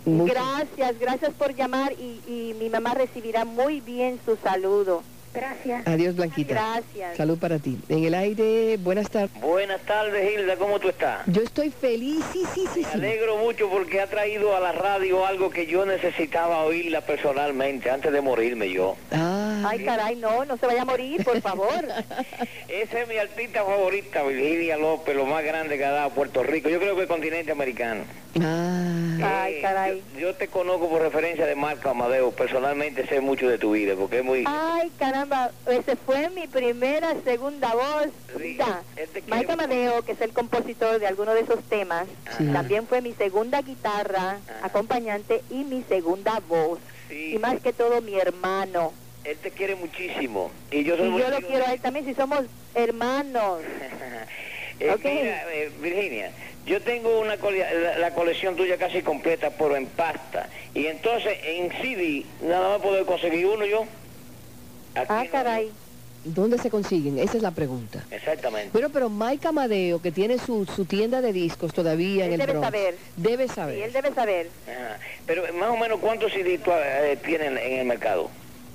Mucho- 0.05 0.33
Gracias, 0.33 0.99
gracias 0.99 1.33
por 1.35 1.55
llamar 1.55 1.93
y, 1.93 2.21
y 2.27 2.53
mi 2.59 2.69
mamá 2.69 2.93
recibirá 2.93 3.45
muy 3.45 3.79
bien 3.81 4.19
su 4.25 4.37
saludo. 4.43 5.03
Gracias. 5.31 5.85
Adiós, 5.87 6.15
Blanquita. 6.15 6.53
Gracias. 6.55 7.15
Salud 7.15 7.37
para 7.37 7.59
ti. 7.59 7.77
En 7.87 8.03
el 8.03 8.15
aire, 8.15 8.77
buenas 8.77 9.09
tardes. 9.11 9.29
Buenas 9.39 9.79
tardes, 9.85 10.33
Hilda, 10.33 10.55
¿cómo 10.57 10.79
tú 10.79 10.89
estás? 10.89 11.21
Yo 11.27 11.43
estoy 11.43 11.69
feliz, 11.69 12.25
sí, 12.33 12.43
sí, 12.55 12.65
sí, 12.73 12.79
Me 12.79 12.85
sí. 12.85 12.89
alegro 12.93 13.37
mucho 13.37 13.69
porque 13.69 14.01
ha 14.01 14.07
traído 14.07 14.55
a 14.55 14.59
la 14.59 14.71
radio 14.71 15.25
algo 15.27 15.51
que 15.51 15.67
yo 15.67 15.85
necesitaba 15.85 16.63
oírla 16.63 17.01
personalmente 17.01 17.91
antes 17.91 18.11
de 18.11 18.21
morirme 18.21 18.71
yo. 18.71 18.95
Ah, 19.11 19.38
Ay, 19.65 19.83
caray, 19.85 20.15
no, 20.15 20.45
no 20.45 20.57
se 20.57 20.65
vaya 20.65 20.81
a 20.83 20.85
morir, 20.85 21.23
por 21.23 21.39
favor. 21.41 21.83
Esa 22.67 23.01
es 23.01 23.07
mi 23.07 23.17
artista 23.17 23.63
favorita, 23.63 24.23
Virginia 24.23 24.77
López, 24.77 25.15
lo 25.15 25.25
más 25.25 25.43
grande 25.43 25.77
que 25.77 25.85
ha 25.85 25.91
dado 25.91 26.09
Puerto 26.11 26.43
Rico. 26.43 26.69
Yo 26.69 26.79
creo 26.79 26.95
que 26.95 27.01
el 27.03 27.07
continente 27.07 27.51
americano. 27.51 28.03
ah, 28.41 29.43
Ay, 29.43 29.55
Eh, 29.55 29.61
caray. 29.61 30.03
Yo, 30.13 30.19
yo 30.19 30.35
te 30.35 30.47
conozco 30.47 30.87
por 30.89 31.01
referencia 31.01 31.45
de 31.45 31.55
Marco 31.55 31.89
Amadeo. 31.89 32.31
Personalmente 32.31 33.05
sé 33.07 33.19
mucho 33.21 33.49
de 33.49 33.57
tu 33.57 33.71
vida 33.71 33.95
porque 33.97 34.19
es 34.19 34.23
muy... 34.23 34.43
Ay, 34.47 34.91
caramba, 34.97 35.51
ese 35.67 35.95
fue 35.95 36.29
mi 36.29 36.47
primera, 36.47 37.13
segunda 37.23 37.73
voz. 37.73 38.07
Sí, 38.39 38.55
Ya, 38.57 38.81
él 38.95 39.09
te 39.09 39.21
quiere 39.21 39.35
Mike 39.39 39.51
mucho. 39.51 39.63
Amadeo, 39.63 40.01
que 40.03 40.11
es 40.13 40.21
el 40.21 40.31
compositor 40.31 40.99
de 40.99 41.07
alguno 41.07 41.33
de 41.33 41.41
esos 41.41 41.61
temas, 41.63 42.05
Sí. 42.37 42.45
también 42.53 42.87
fue 42.87 43.01
mi 43.01 43.13
segunda 43.13 43.61
guitarra, 43.61 44.37
Ajá. 44.47 44.59
acompañante 44.63 45.41
y 45.49 45.63
mi 45.63 45.83
segunda 45.89 46.39
voz. 46.47 46.79
Sí, 47.09 47.33
Y 47.35 47.39
más 47.39 47.59
que 47.59 47.73
todo 47.73 48.01
mi 48.01 48.15
hermano. 48.19 48.93
Él 49.23 49.37
te 49.37 49.51
quiere 49.51 49.75
muchísimo. 49.75 50.51
Y 50.71 50.83
yo 50.83 50.97
soy 50.97 51.07
Y 51.07 51.09
muy 51.11 51.21
yo 51.21 51.29
lo 51.29 51.35
amigo 51.37 51.49
quiero 51.49 51.65
de 51.65 51.71
a 51.71 51.73
él 51.75 51.81
también, 51.81 52.05
si 52.05 52.13
somos 52.13 52.41
hermanos. 52.75 53.61
Eh, 54.81 54.95
mira, 55.03 55.43
eh, 55.53 55.69
Virginia, 55.81 56.31
yo 56.65 56.81
tengo 56.81 57.19
una 57.19 57.35
cole- 57.35 57.65
la, 57.81 57.97
la 57.97 58.13
colección 58.13 58.55
tuya 58.55 58.77
casi 58.77 59.01
completa, 59.01 59.49
pero 59.49 59.75
en 59.75 59.87
pasta. 59.87 60.47
Y 60.73 60.85
entonces 60.85 61.37
en 61.43 61.69
CD 61.81 62.23
nada 62.41 62.69
más 62.69 62.81
puedo 62.81 63.05
conseguir 63.05 63.45
uno 63.45 63.65
yo. 63.65 63.81
Aquí 64.95 65.05
Ah, 65.09 65.23
no- 65.25 65.31
caray. 65.31 65.69
¿dónde 66.23 66.57
se 66.59 66.69
consiguen? 66.69 67.19
Esa 67.19 67.35
es 67.35 67.43
la 67.43 67.51
pregunta. 67.51 68.05
Exactamente. 68.09 68.69
Bueno, 68.71 68.89
pero 68.89 69.09
Mike 69.09 69.49
Amadeo, 69.49 70.01
que 70.01 70.13
tiene 70.13 70.37
su, 70.37 70.65
su 70.65 70.85
tienda 70.85 71.19
de 71.19 71.33
discos 71.33 71.73
todavía 71.73 72.25
en 72.27 72.31
el 72.31 72.39
debe 72.39 72.53
Bronx, 72.53 72.65
saber. 72.67 72.95
debe 73.17 73.47
Sí, 73.49 73.53
saber. 73.55 73.79
él 73.79 73.91
debe 73.91 74.13
saber. 74.13 74.47
Ajá. 74.65 74.97
Pero 75.25 75.43
más 75.55 75.71
o 75.71 75.75
menos 75.75 75.99
cuántos 75.99 76.31
CD 76.31 76.57
tú, 76.57 76.71
eh, 76.73 77.17
tienen 77.25 77.57
en 77.57 77.79
el 77.79 77.85
mercado. 77.85 78.29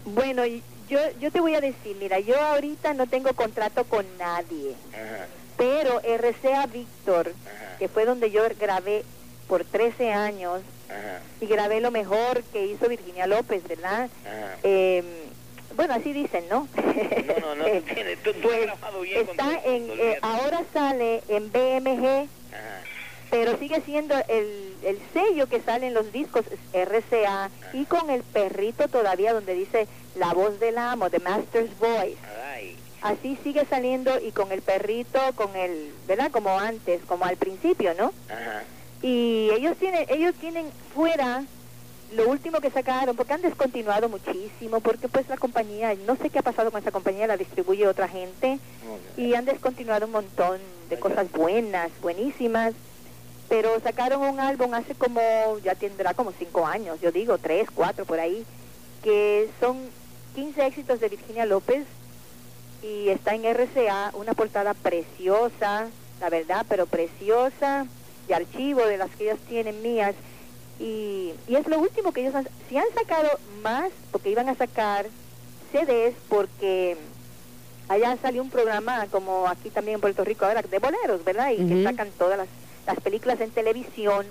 Bueno, 0.04 0.44
yo, 0.46 0.98
yo 1.20 1.30
te 1.30 1.40
voy 1.40 1.54
a 1.54 1.60
decir, 1.60 1.96
mira, 1.98 2.18
yo 2.20 2.38
ahorita 2.38 2.94
no 2.94 3.06
tengo 3.06 3.32
contrato 3.34 3.84
con 3.84 4.04
nadie, 4.18 4.74
Ajá, 4.92 5.26
pero 5.56 6.00
RCA 6.00 6.66
Víctor, 6.66 7.32
que 7.78 7.88
fue 7.88 8.04
donde 8.04 8.30
yo 8.30 8.42
grabé 8.60 9.04
por 9.48 9.64
13 9.64 10.12
años, 10.12 10.60
ajá, 10.88 11.20
y 11.40 11.46
grabé 11.46 11.80
lo 11.80 11.90
mejor 11.90 12.42
que 12.44 12.66
hizo 12.66 12.88
Virginia 12.88 13.26
López, 13.26 13.66
¿verdad? 13.66 14.10
Eh, 14.62 15.02
bueno, 15.76 15.94
así 15.94 16.12
dicen, 16.12 16.44
¿no? 16.48 16.68
No, 16.76 17.40
no, 17.40 17.54
no, 17.54 17.64
tú 18.24 18.32
tú, 18.34 18.50
has 18.50 18.60
grabado 18.60 19.00
bien 19.00 19.26
con 19.26 19.30
Está 19.30 19.60
en, 19.64 19.90
eh, 19.90 20.18
ahora 20.22 20.62
sale 20.72 21.22
en 21.28 21.50
BMG, 21.50 22.28
Ajá, 22.52 22.82
pero 23.34 23.58
sigue 23.58 23.80
siendo 23.80 24.14
el, 24.28 24.76
el 24.84 24.96
sello 25.12 25.48
que 25.48 25.60
sale 25.60 25.88
en 25.88 25.94
los 25.94 26.12
discos 26.12 26.44
RCA 26.72 27.50
y 27.72 27.84
con 27.84 28.08
el 28.08 28.22
perrito 28.22 28.86
todavía 28.86 29.32
donde 29.32 29.54
dice 29.54 29.88
la 30.14 30.32
voz 30.32 30.60
del 30.60 30.78
amo, 30.78 31.10
The 31.10 31.18
Master's 31.18 31.76
Voice. 31.80 32.16
ay, 32.54 32.76
Así 33.02 33.36
sigue 33.42 33.66
saliendo 33.68 34.20
y 34.20 34.30
con 34.30 34.52
el 34.52 34.62
perrito, 34.62 35.18
con 35.34 35.56
el, 35.56 35.92
¿verdad? 36.06 36.30
Como 36.30 36.60
antes, 36.60 37.02
como 37.06 37.24
al 37.24 37.36
principio, 37.36 37.92
¿no? 37.98 38.12
ajá, 38.28 38.62
Y 39.02 39.50
ellos 39.50 39.76
tienen, 39.78 40.06
ellos 40.10 40.36
tienen 40.36 40.66
fuera 40.94 41.42
lo 42.14 42.28
último 42.28 42.60
que 42.60 42.70
sacaron, 42.70 43.16
porque 43.16 43.32
han 43.32 43.42
descontinuado 43.42 44.08
muchísimo, 44.08 44.78
porque 44.78 45.08
pues 45.08 45.28
la 45.28 45.38
compañía, 45.38 45.92
no 46.06 46.14
sé 46.14 46.30
qué 46.30 46.38
ha 46.38 46.42
pasado 46.42 46.70
con 46.70 46.80
esa 46.80 46.92
compañía, 46.92 47.26
la 47.26 47.36
distribuye 47.36 47.88
otra 47.88 48.06
gente, 48.06 48.60
y 49.16 49.34
han 49.34 49.44
descontinuado 49.44 50.06
un 50.06 50.12
montón 50.12 50.60
de 50.88 51.00
cosas 51.00 51.32
buenas, 51.32 51.90
buenísimas, 52.00 52.74
pero 53.48 53.78
sacaron 53.80 54.22
un 54.22 54.40
álbum 54.40 54.74
hace 54.74 54.94
como, 54.94 55.20
ya 55.62 55.74
tendrá 55.74 56.14
como 56.14 56.32
cinco 56.32 56.66
años, 56.66 57.00
yo 57.00 57.12
digo, 57.12 57.38
tres, 57.38 57.68
cuatro, 57.74 58.04
por 58.04 58.18
ahí, 58.18 58.44
que 59.02 59.48
son 59.60 59.78
15 60.34 60.66
éxitos 60.66 61.00
de 61.00 61.08
Virginia 61.08 61.46
López, 61.46 61.84
y 62.82 63.08
está 63.08 63.34
en 63.34 63.44
RCA, 63.44 64.10
una 64.14 64.34
portada 64.34 64.74
preciosa, 64.74 65.88
la 66.20 66.30
verdad, 66.30 66.66
pero 66.68 66.86
preciosa, 66.86 67.86
de 68.28 68.34
archivo 68.34 68.84
de 68.86 68.98
las 68.98 69.10
que 69.10 69.24
ellas 69.24 69.38
tienen 69.48 69.82
mías, 69.82 70.14
y, 70.80 71.32
y 71.46 71.56
es 71.56 71.66
lo 71.68 71.78
último 71.78 72.12
que 72.12 72.22
ellos 72.22 72.34
han, 72.34 72.48
si 72.68 72.76
han 72.76 72.92
sacado 72.94 73.28
más, 73.62 73.90
porque 74.10 74.30
iban 74.30 74.48
a 74.48 74.54
sacar 74.54 75.06
CDs, 75.70 76.14
porque 76.28 76.96
allá 77.88 78.16
salió 78.20 78.42
un 78.42 78.50
programa 78.50 79.06
como 79.10 79.46
aquí 79.46 79.70
también 79.70 79.96
en 79.96 80.00
Puerto 80.00 80.24
Rico 80.24 80.44
ahora 80.44 80.62
de 80.62 80.78
boleros, 80.78 81.24
¿verdad? 81.24 81.50
Y 81.50 81.66
que 81.66 81.84
sacan 81.84 82.08
todas 82.18 82.38
las, 82.38 82.48
las 82.86 83.00
películas 83.00 83.40
en 83.40 83.50
televisión 83.50 84.26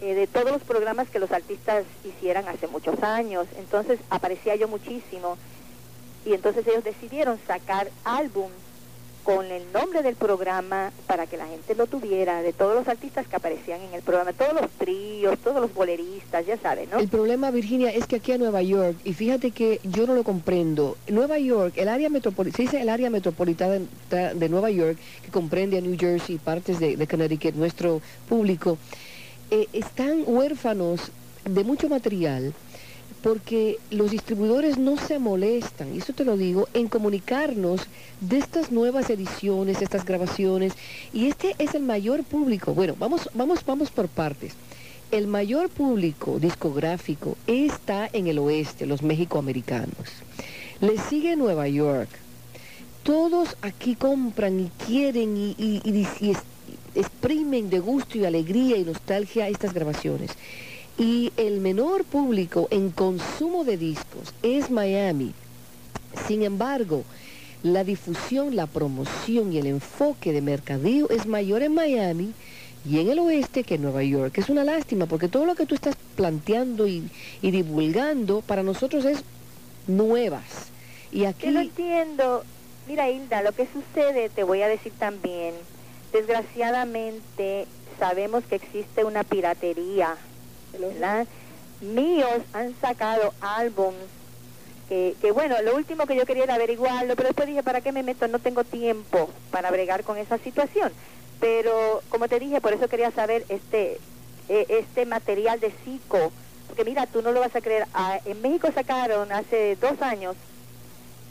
eh, 0.00 0.14
de 0.14 0.26
todos 0.26 0.50
los 0.50 0.62
programas 0.62 1.08
que 1.08 1.18
los 1.18 1.32
artistas 1.32 1.84
hicieran 2.04 2.48
hace 2.48 2.66
muchos 2.66 3.02
años. 3.02 3.46
Entonces 3.58 4.00
aparecía 4.10 4.56
yo 4.56 4.68
muchísimo 4.68 5.38
y 6.24 6.34
entonces 6.34 6.66
ellos 6.66 6.84
decidieron 6.84 7.38
sacar 7.46 7.90
álbum 8.04 8.50
con 9.22 9.46
el 9.46 9.62
nombre 9.72 10.02
del 10.02 10.16
programa 10.16 10.90
para 11.06 11.26
que 11.26 11.36
la 11.36 11.46
gente 11.46 11.74
lo 11.74 11.86
tuviera, 11.86 12.42
de 12.42 12.52
todos 12.52 12.74
los 12.74 12.88
artistas 12.88 13.26
que 13.26 13.36
aparecían 13.36 13.80
en 13.80 13.94
el 13.94 14.02
programa, 14.02 14.32
todos 14.32 14.54
los 14.54 14.70
tríos, 14.72 15.38
todos 15.38 15.60
los 15.60 15.72
boleristas, 15.74 16.44
ya 16.46 16.56
saben, 16.58 16.90
¿no? 16.90 16.98
El 16.98 17.08
problema, 17.08 17.50
Virginia, 17.50 17.90
es 17.90 18.06
que 18.06 18.16
aquí 18.16 18.32
en 18.32 18.40
Nueva 18.40 18.62
York, 18.62 18.96
y 19.04 19.12
fíjate 19.12 19.50
que 19.50 19.80
yo 19.84 20.06
no 20.06 20.14
lo 20.14 20.24
comprendo, 20.24 20.96
Nueva 21.08 21.38
York, 21.38 21.74
el 21.76 21.88
área 21.88 22.08
metropolitana, 22.08 22.80
el 22.80 22.88
área 22.88 23.10
metropolitana 23.10 23.80
de 24.10 24.48
Nueva 24.48 24.70
York, 24.70 24.98
que 25.24 25.30
comprende 25.30 25.78
a 25.78 25.80
New 25.80 25.96
Jersey, 25.98 26.38
partes 26.38 26.80
de, 26.80 26.96
de 26.96 27.06
Connecticut, 27.06 27.54
nuestro 27.54 28.02
público, 28.28 28.78
eh, 29.50 29.68
están 29.72 30.24
huérfanos 30.26 31.12
de 31.44 31.64
mucho 31.64 31.88
material 31.88 32.54
porque 33.22 33.78
los 33.90 34.10
distribuidores 34.10 34.78
no 34.78 34.96
se 34.96 35.18
molestan, 35.18 35.94
y 35.94 35.98
eso 35.98 36.12
te 36.12 36.24
lo 36.24 36.36
digo, 36.36 36.68
en 36.74 36.88
comunicarnos 36.88 37.82
de 38.20 38.38
estas 38.38 38.72
nuevas 38.72 39.10
ediciones, 39.10 39.80
estas 39.80 40.04
grabaciones, 40.04 40.72
y 41.12 41.28
este 41.28 41.54
es 41.58 41.74
el 41.74 41.82
mayor 41.82 42.24
público. 42.24 42.74
Bueno, 42.74 42.96
vamos, 42.98 43.30
vamos, 43.34 43.64
vamos 43.64 43.90
por 43.90 44.08
partes. 44.08 44.54
El 45.10 45.26
mayor 45.26 45.68
público 45.68 46.38
discográfico 46.40 47.36
está 47.46 48.08
en 48.12 48.26
el 48.26 48.38
oeste, 48.38 48.86
los 48.86 49.02
mexicoamericanos. 49.02 50.08
Le 50.80 50.98
sigue 50.98 51.36
Nueva 51.36 51.68
York. 51.68 52.08
Todos 53.02 53.56
aquí 53.62 53.94
compran 53.94 54.58
y 54.60 54.70
quieren 54.86 55.36
y, 55.36 55.54
y- 55.58 56.36
exprimen 56.94 57.70
de 57.70 57.80
gusto 57.80 58.18
y 58.18 58.24
alegría 58.24 58.76
y 58.76 58.84
nostalgia 58.84 59.48
estas 59.48 59.72
grabaciones. 59.74 60.30
Y 60.98 61.32
el 61.36 61.60
menor 61.60 62.04
público 62.04 62.68
en 62.70 62.90
consumo 62.90 63.64
de 63.64 63.76
discos 63.76 64.34
es 64.42 64.70
Miami. 64.70 65.32
Sin 66.26 66.42
embargo, 66.42 67.04
la 67.62 67.84
difusión, 67.84 68.56
la 68.56 68.66
promoción 68.66 69.52
y 69.52 69.58
el 69.58 69.66
enfoque 69.66 70.32
de 70.32 70.42
mercadeo 70.42 71.08
es 71.10 71.26
mayor 71.26 71.62
en 71.62 71.74
Miami 71.74 72.32
y 72.88 72.98
en 72.98 73.08
el 73.10 73.18
oeste 73.20 73.64
que 73.64 73.76
en 73.76 73.82
Nueva 73.82 74.02
York. 74.02 74.36
Es 74.36 74.48
una 74.48 74.64
lástima 74.64 75.06
porque 75.06 75.28
todo 75.28 75.46
lo 75.46 75.54
que 75.54 75.66
tú 75.66 75.74
estás 75.74 75.96
planteando 76.16 76.86
y, 76.86 77.08
y 77.40 77.50
divulgando 77.50 78.42
para 78.42 78.62
nosotros 78.62 79.04
es 79.04 79.22
nuevas. 79.86 80.70
Y 81.10 81.24
aquí... 81.24 81.46
Yo 81.46 81.52
lo 81.52 81.60
entiendo. 81.60 82.44
Mira, 82.88 83.08
Hilda, 83.08 83.42
lo 83.42 83.52
que 83.52 83.68
sucede, 83.72 84.28
te 84.28 84.42
voy 84.42 84.62
a 84.62 84.68
decir 84.68 84.92
también, 84.98 85.54
desgraciadamente 86.12 87.66
sabemos 87.98 88.42
que 88.44 88.56
existe 88.56 89.04
una 89.04 89.22
piratería, 89.22 90.16
Míos 91.80 92.42
han 92.52 92.74
sacado 92.80 93.34
álbums 93.40 93.96
que, 94.88 95.16
que, 95.20 95.32
bueno, 95.32 95.60
lo 95.62 95.74
último 95.74 96.06
que 96.06 96.16
yo 96.16 96.26
quería 96.26 96.44
era 96.44 96.54
averiguarlo, 96.54 97.16
pero 97.16 97.28
después 97.28 97.48
dije, 97.48 97.62
¿para 97.62 97.80
qué 97.80 97.92
me 97.92 98.02
meto? 98.02 98.28
No 98.28 98.38
tengo 98.38 98.62
tiempo 98.64 99.30
para 99.50 99.70
bregar 99.70 100.04
con 100.04 100.18
esa 100.18 100.38
situación. 100.38 100.92
Pero, 101.40 102.02
como 102.08 102.28
te 102.28 102.38
dije, 102.38 102.60
por 102.60 102.72
eso 102.72 102.88
quería 102.88 103.10
saber 103.10 103.44
este, 103.48 103.98
eh, 104.48 104.66
este 104.68 105.06
material 105.06 105.58
de 105.60 105.72
Zico, 105.84 106.30
porque 106.68 106.84
mira, 106.84 107.06
tú 107.06 107.20
no 107.22 107.32
lo 107.32 107.40
vas 107.40 107.56
a 107.56 107.60
creer, 107.60 107.86
ah, 107.94 108.20
en 108.24 108.40
México 108.42 108.68
sacaron 108.72 109.32
hace 109.32 109.76
dos 109.76 110.00
años 110.02 110.36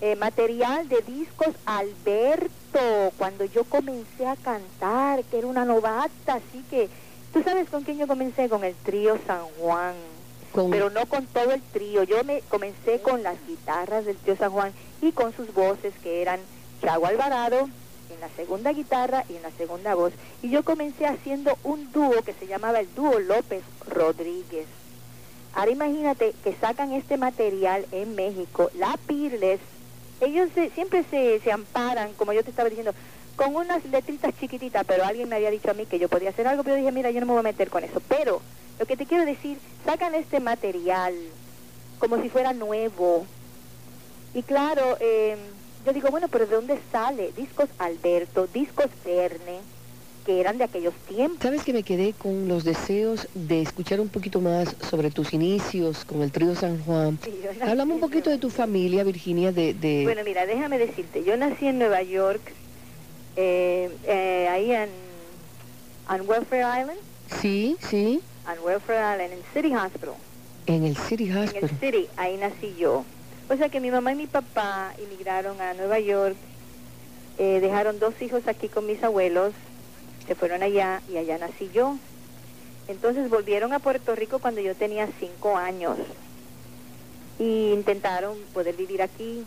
eh, 0.01 0.15
material 0.15 0.89
de 0.89 1.01
discos 1.01 1.49
Alberto, 1.65 3.13
cuando 3.17 3.45
yo 3.45 3.63
comencé 3.63 4.25
a 4.25 4.35
cantar, 4.35 5.23
que 5.25 5.37
era 5.37 5.47
una 5.47 5.63
novata, 5.63 6.33
así 6.33 6.63
que, 6.69 6.89
¿tú 7.33 7.41
sabes 7.43 7.69
con 7.69 7.83
quién 7.83 7.97
yo 7.97 8.07
comencé? 8.07 8.49
Con 8.49 8.63
el 8.63 8.75
trío 8.75 9.17
San 9.27 9.45
Juan, 9.59 9.93
con- 10.51 10.69
pero 10.69 10.89
no 10.89 11.05
con 11.05 11.25
todo 11.27 11.51
el 11.51 11.61
trío, 11.61 12.03
yo 12.03 12.23
me 12.23 12.41
comencé 12.49 13.01
con 13.01 13.23
las 13.23 13.35
guitarras 13.47 14.05
del 14.05 14.17
trío 14.17 14.35
San 14.37 14.51
Juan 14.51 14.73
y 15.01 15.11
con 15.11 15.33
sus 15.35 15.53
voces 15.53 15.93
que 16.03 16.21
eran 16.21 16.39
Chago 16.81 17.05
Alvarado 17.07 17.69
en 18.13 18.19
la 18.19 18.29
segunda 18.35 18.73
guitarra 18.73 19.23
y 19.29 19.35
en 19.37 19.41
la 19.43 19.51
segunda 19.51 19.95
voz, 19.95 20.11
y 20.41 20.49
yo 20.49 20.63
comencé 20.63 21.05
haciendo 21.05 21.57
un 21.63 21.91
dúo 21.93 22.21
que 22.23 22.33
se 22.33 22.45
llamaba 22.47 22.79
el 22.81 22.93
dúo 22.93 23.19
López 23.19 23.63
Rodríguez. 23.87 24.65
Ahora 25.53 25.71
imagínate 25.71 26.33
que 26.43 26.53
sacan 26.55 26.91
este 26.91 27.17
material 27.17 27.85
en 27.91 28.15
México, 28.15 28.69
la 28.77 28.97
Pirles, 29.07 29.59
ellos 30.19 30.49
se- 30.53 30.69
siempre 30.71 31.03
se, 31.09 31.39
se 31.39 31.51
amparan, 31.51 32.13
como 32.13 32.33
yo 32.33 32.43
te 32.43 32.49
estaba 32.51 32.67
diciendo, 32.69 32.93
con 33.41 33.55
unas 33.55 33.83
letritas 33.85 34.35
chiquititas, 34.39 34.83
pero 34.85 35.03
alguien 35.03 35.27
me 35.27 35.35
había 35.35 35.49
dicho 35.49 35.71
a 35.71 35.73
mí 35.73 35.87
que 35.87 35.97
yo 35.97 36.07
podía 36.07 36.29
hacer 36.29 36.45
algo, 36.47 36.63
pero 36.63 36.75
yo 36.75 36.81
dije, 36.81 36.91
mira, 36.91 37.09
yo 37.09 37.19
no 37.21 37.25
me 37.25 37.31
voy 37.31 37.39
a 37.39 37.43
meter 37.43 37.71
con 37.71 37.83
eso. 37.83 37.99
Pero 38.07 38.39
lo 38.79 38.85
que 38.85 38.95
te 38.95 39.07
quiero 39.07 39.25
decir, 39.25 39.57
sacan 39.83 40.13
este 40.13 40.39
material 40.39 41.15
como 41.97 42.21
si 42.21 42.29
fuera 42.29 42.53
nuevo. 42.53 43.25
Y 44.35 44.43
claro, 44.43 44.95
eh, 44.99 45.35
yo 45.87 45.91
digo, 45.91 46.09
bueno, 46.11 46.27
pero 46.27 46.45
¿de 46.45 46.55
dónde 46.55 46.77
sale? 46.91 47.31
Discos 47.35 47.67
Alberto, 47.79 48.45
discos 48.53 48.85
Verne, 49.03 49.57
que 50.23 50.39
eran 50.39 50.59
de 50.59 50.65
aquellos 50.65 50.93
tiempos. 51.07 51.39
Sabes 51.41 51.63
que 51.63 51.73
me 51.73 51.81
quedé 51.81 52.13
con 52.13 52.47
los 52.47 52.63
deseos 52.63 53.27
de 53.33 53.63
escuchar 53.63 53.99
un 53.99 54.09
poquito 54.09 54.39
más 54.39 54.75
sobre 54.87 55.09
tus 55.09 55.33
inicios 55.33 56.05
con 56.05 56.21
el 56.21 56.31
trío 56.31 56.53
San 56.53 56.77
Juan. 56.83 57.17
Sí, 57.23 57.33
Háblame 57.59 57.95
un 57.95 58.01
poquito 58.01 58.29
de 58.29 58.37
tu 58.37 58.51
familia, 58.51 59.03
Virginia, 59.03 59.51
de... 59.51 59.73
de- 59.73 60.03
Bueno, 60.03 60.21
mira, 60.23 60.45
déjame 60.45 60.77
decirte, 60.77 61.23
yo 61.23 61.35
nací 61.37 61.65
en 61.65 61.79
Nueva 61.79 62.03
York, 62.03 62.53
eh, 63.35 63.89
eh, 64.05 64.47
ahí 64.49 64.71
en 64.71 64.89
on 66.09 66.27
Welfare 66.27 66.81
Island, 66.81 66.99
Sí, 67.41 67.77
sí, 67.89 68.21
on 68.45 68.63
Welfare 68.65 68.99
Island, 69.13 69.33
en 69.33 69.43
City 69.53 69.75
Hospital, 69.75 70.15
en 70.67 70.83
el 70.83 70.97
City 70.97 71.25
en 71.29 71.37
el 71.37 71.47
Hospital. 71.47 71.69
City, 71.79 72.07
ahí 72.17 72.37
nací 72.37 72.75
yo. 72.77 73.05
O 73.49 73.55
sea 73.55 73.69
que 73.69 73.79
mi 73.79 73.91
mamá 73.91 74.13
y 74.13 74.15
mi 74.15 74.27
papá 74.27 74.93
emigraron 74.97 75.59
a 75.61 75.73
Nueva 75.73 75.99
York, 75.99 76.35
eh, 77.37 77.59
dejaron 77.61 77.99
dos 77.99 78.21
hijos 78.21 78.47
aquí 78.47 78.67
con 78.69 78.85
mis 78.85 79.03
abuelos, 79.03 79.53
se 80.27 80.35
fueron 80.35 80.63
allá 80.63 81.01
y 81.11 81.17
allá 81.17 81.37
nací 81.37 81.69
yo. 81.73 81.97
Entonces 82.87 83.29
volvieron 83.29 83.73
a 83.73 83.79
Puerto 83.79 84.15
Rico 84.15 84.39
cuando 84.39 84.61
yo 84.61 84.75
tenía 84.75 85.07
cinco 85.19 85.57
años. 85.57 85.97
Y 87.39 87.71
intentaron 87.71 88.37
poder 88.53 88.75
vivir 88.75 89.01
aquí, 89.01 89.45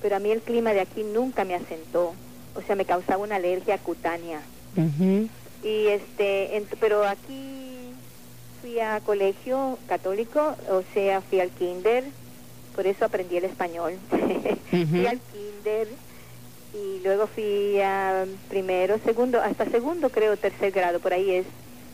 pero 0.00 0.16
a 0.16 0.18
mí 0.18 0.30
el 0.30 0.40
clima 0.40 0.72
de 0.72 0.80
aquí 0.80 1.02
nunca 1.02 1.44
me 1.44 1.54
asentó, 1.54 2.14
o 2.54 2.62
sea, 2.62 2.76
me 2.76 2.84
causaba 2.84 3.22
una 3.22 3.36
alergia 3.36 3.78
cutánea. 3.78 4.40
Ujú. 4.76 5.28
Y 5.62 5.86
este, 5.88 6.58
ent- 6.58 6.76
pero 6.80 7.04
aquí 7.04 7.92
fui 8.60 8.78
a 8.80 9.00
colegio 9.00 9.78
católico, 9.88 10.56
o 10.70 10.82
sea, 10.94 11.20
fui 11.22 11.40
al 11.40 11.50
kinder, 11.50 12.04
por 12.74 12.86
eso 12.86 13.04
aprendí 13.04 13.36
el 13.36 13.44
español. 13.44 13.94
fui 14.70 15.06
al 15.06 15.20
kinder 15.32 15.88
y 16.74 17.00
luego 17.04 17.26
fui 17.26 17.80
a 17.80 18.24
primero, 18.48 18.98
segundo, 19.04 19.40
hasta 19.42 19.66
segundo 19.66 20.10
creo, 20.10 20.36
tercer 20.36 20.70
grado, 20.72 21.00
por 21.00 21.12
ahí 21.12 21.30
es, 21.32 21.46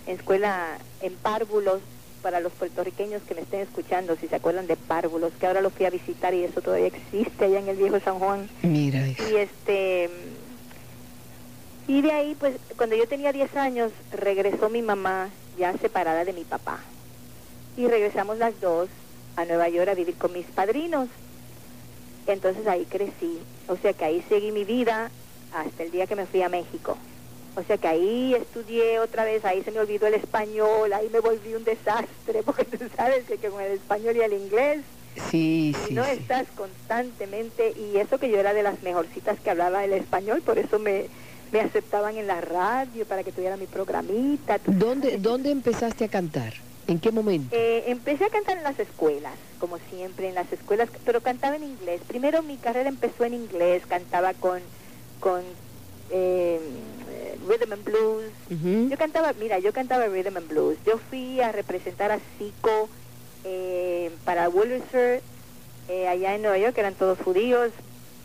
en 0.07 0.17
escuela 0.17 0.79
en 1.03 1.15
párvulos 1.15 1.81
para 2.23 2.41
los 2.41 2.53
puertorriqueños 2.53 3.23
que 3.23 3.35
me 3.35 3.43
estén 3.43 3.61
escuchando, 3.61 4.17
si 4.21 4.29
se 4.29 4.37
acuerdan 4.37 4.67
de 4.67 4.77
párvulos, 4.77 5.33
que 5.39 5.47
ahora 5.47 5.61
lo 5.61 5.71
fui 5.71 5.87
a 5.87 5.91
visitar 5.91 6.33
y 6.35 6.45
eso 6.45 6.61
todavía 6.61 6.89
existe 6.89 7.45
allá 7.45 7.59
en 7.61 7.69
el 7.69 7.77
viejo 7.77 8.01
San 8.01 8.19
Juan. 8.19 8.49
Mira 8.63 9.07
eso. 9.07 9.23
Y 9.29 9.37
este 9.37 10.11
y 11.89 12.03
de 12.03 12.13
ahí 12.13 12.37
pues 12.39 12.55
cuando 12.77 12.95
yo 12.95 13.09
tenía 13.09 13.33
10 13.33 13.57
años 13.57 13.91
regresó 14.13 14.69
mi 14.69 14.83
mamá 14.83 15.31
ya 15.59 15.77
separada 15.79 16.25
de 16.25 16.33
mi 16.33 16.45
papá. 16.45 16.79
Y 17.77 17.87
regresamos 17.89 18.39
las 18.39 18.61
dos 18.61 18.89
a 19.37 19.45
Nueva 19.45 19.69
York 19.69 19.89
a 19.89 19.95
vivir 19.95 20.17
con 20.17 20.33
mis 20.33 20.47
padrinos. 20.47 21.09
Entonces 22.27 22.67
ahí 22.67 22.85
crecí, 22.85 23.39
o 23.69 23.77
sea 23.77 23.93
que 23.95 24.05
ahí 24.05 24.25
seguí 24.29 24.53
mi 24.53 24.65
vida 24.65 25.11
hasta 25.55 25.83
el 25.83 25.91
día 25.91 26.07
que 26.07 26.15
me 26.17 26.27
fui 26.27 26.43
a 26.43 26.49
México. 26.49 26.97
O 27.57 27.63
sea 27.63 27.79
que 27.79 27.89
ahí 27.89 28.35
estudié 28.35 29.01
otra 29.01 29.25
vez, 29.25 29.45
ahí 29.45 29.63
se 29.65 29.71
me 29.71 29.81
olvidó 29.81 30.07
el 30.07 30.15
español, 30.15 30.93
ahí 30.93 31.09
me 31.11 31.21
volví 31.21 31.55
un 31.55 31.65
desastre, 31.65 32.43
porque 32.45 32.65
tú 32.65 32.85
sabes 32.97 33.25
que, 33.25 33.39
que 33.39 33.49
con 33.49 33.63
el 33.63 33.73
español 33.73 34.17
y 34.17 34.21
el 34.21 34.33
inglés 34.35 34.83
Sí, 35.31 35.75
sí, 35.87 35.95
no 35.95 36.05
sí. 36.05 36.11
estás 36.13 36.47
constantemente, 36.55 37.73
y 37.77 37.97
eso 37.97 38.19
que 38.19 38.31
yo 38.31 38.39
era 38.39 38.55
de 38.55 38.63
las 38.63 38.83
mejorcitas 38.83 39.41
que 39.41 39.51
hablaba 39.51 39.85
el 39.85 39.93
español, 39.93 40.43
por 40.43 40.59
eso 40.59 40.79
me, 40.79 41.07
me 41.53 41.61
aceptaban 41.61 42.17
en 42.17 42.27
la 42.27 42.41
radio 42.41 43.07
para 43.07 43.25
que 43.25 43.33
tuviera 43.33 43.57
mi 43.57 43.67
programita. 43.67 44.61
¿Dónde. 44.67 45.19
¿Dónde 45.19 45.51
empezaste 45.51 46.05
a 46.05 46.09
cantar? 46.09 46.55
¿En 46.87 47.01
qué 47.01 47.13
momento? 47.13 47.55
Eh, 47.55 47.85
empecé 47.89 48.25
a 48.25 48.31
cantar 48.31 48.57
en 48.57 48.65
las 48.65 48.79
escuelas, 48.79 49.35
como 49.59 49.79
siempre, 49.91 50.29
en 50.29 50.35
las 50.35 50.51
escuelas, 50.53 50.89
pero 51.05 51.21
cantaba 51.21 51.57
en 51.57 51.65
inglés. 51.65 52.01
Primero 52.07 52.43
mi 52.43 52.57
carrera 52.57 52.89
empezó 52.89 53.25
en 53.25 53.35
inglés, 53.35 53.83
cantaba 53.87 54.33
con, 54.33 54.61
con 55.21 55.43
eh, 56.11 56.59
rhythm 57.47 57.73
and 57.73 57.85
blues. 57.85 58.33
Ujú. 58.51 58.89
Yo 58.89 58.97
cantaba, 58.97 59.35
mira, 59.39 59.59
yo 59.59 59.73
cantaba 59.73 60.07
rhythm 60.07 60.39
and 60.39 60.49
blues. 60.49 60.79
Yo 60.87 60.99
fui 61.11 61.41
a 61.43 61.53
representar 61.53 62.11
a 62.11 62.21
Zico 62.39 62.89
eh, 63.45 64.11
para 64.25 64.49
Wurlitzer, 64.49 65.23
eh, 65.89 66.09
allá 66.09 66.35
en 66.35 66.43
Nueva 66.43 66.59
York, 66.59 66.75
que 66.75 66.81
eran 66.81 66.95
todos 66.95 67.19
judíos. 67.19 67.71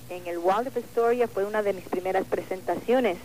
En 0.09 0.27
el 0.27 0.37
Wild 0.37 0.67
of 0.67 0.77
Astoria 0.77 1.27
fue 1.27 1.45
una 1.45 1.63
de 1.63 1.73
mis 1.73 1.85
primeras 1.85 2.25
presentaciones. 2.25 3.17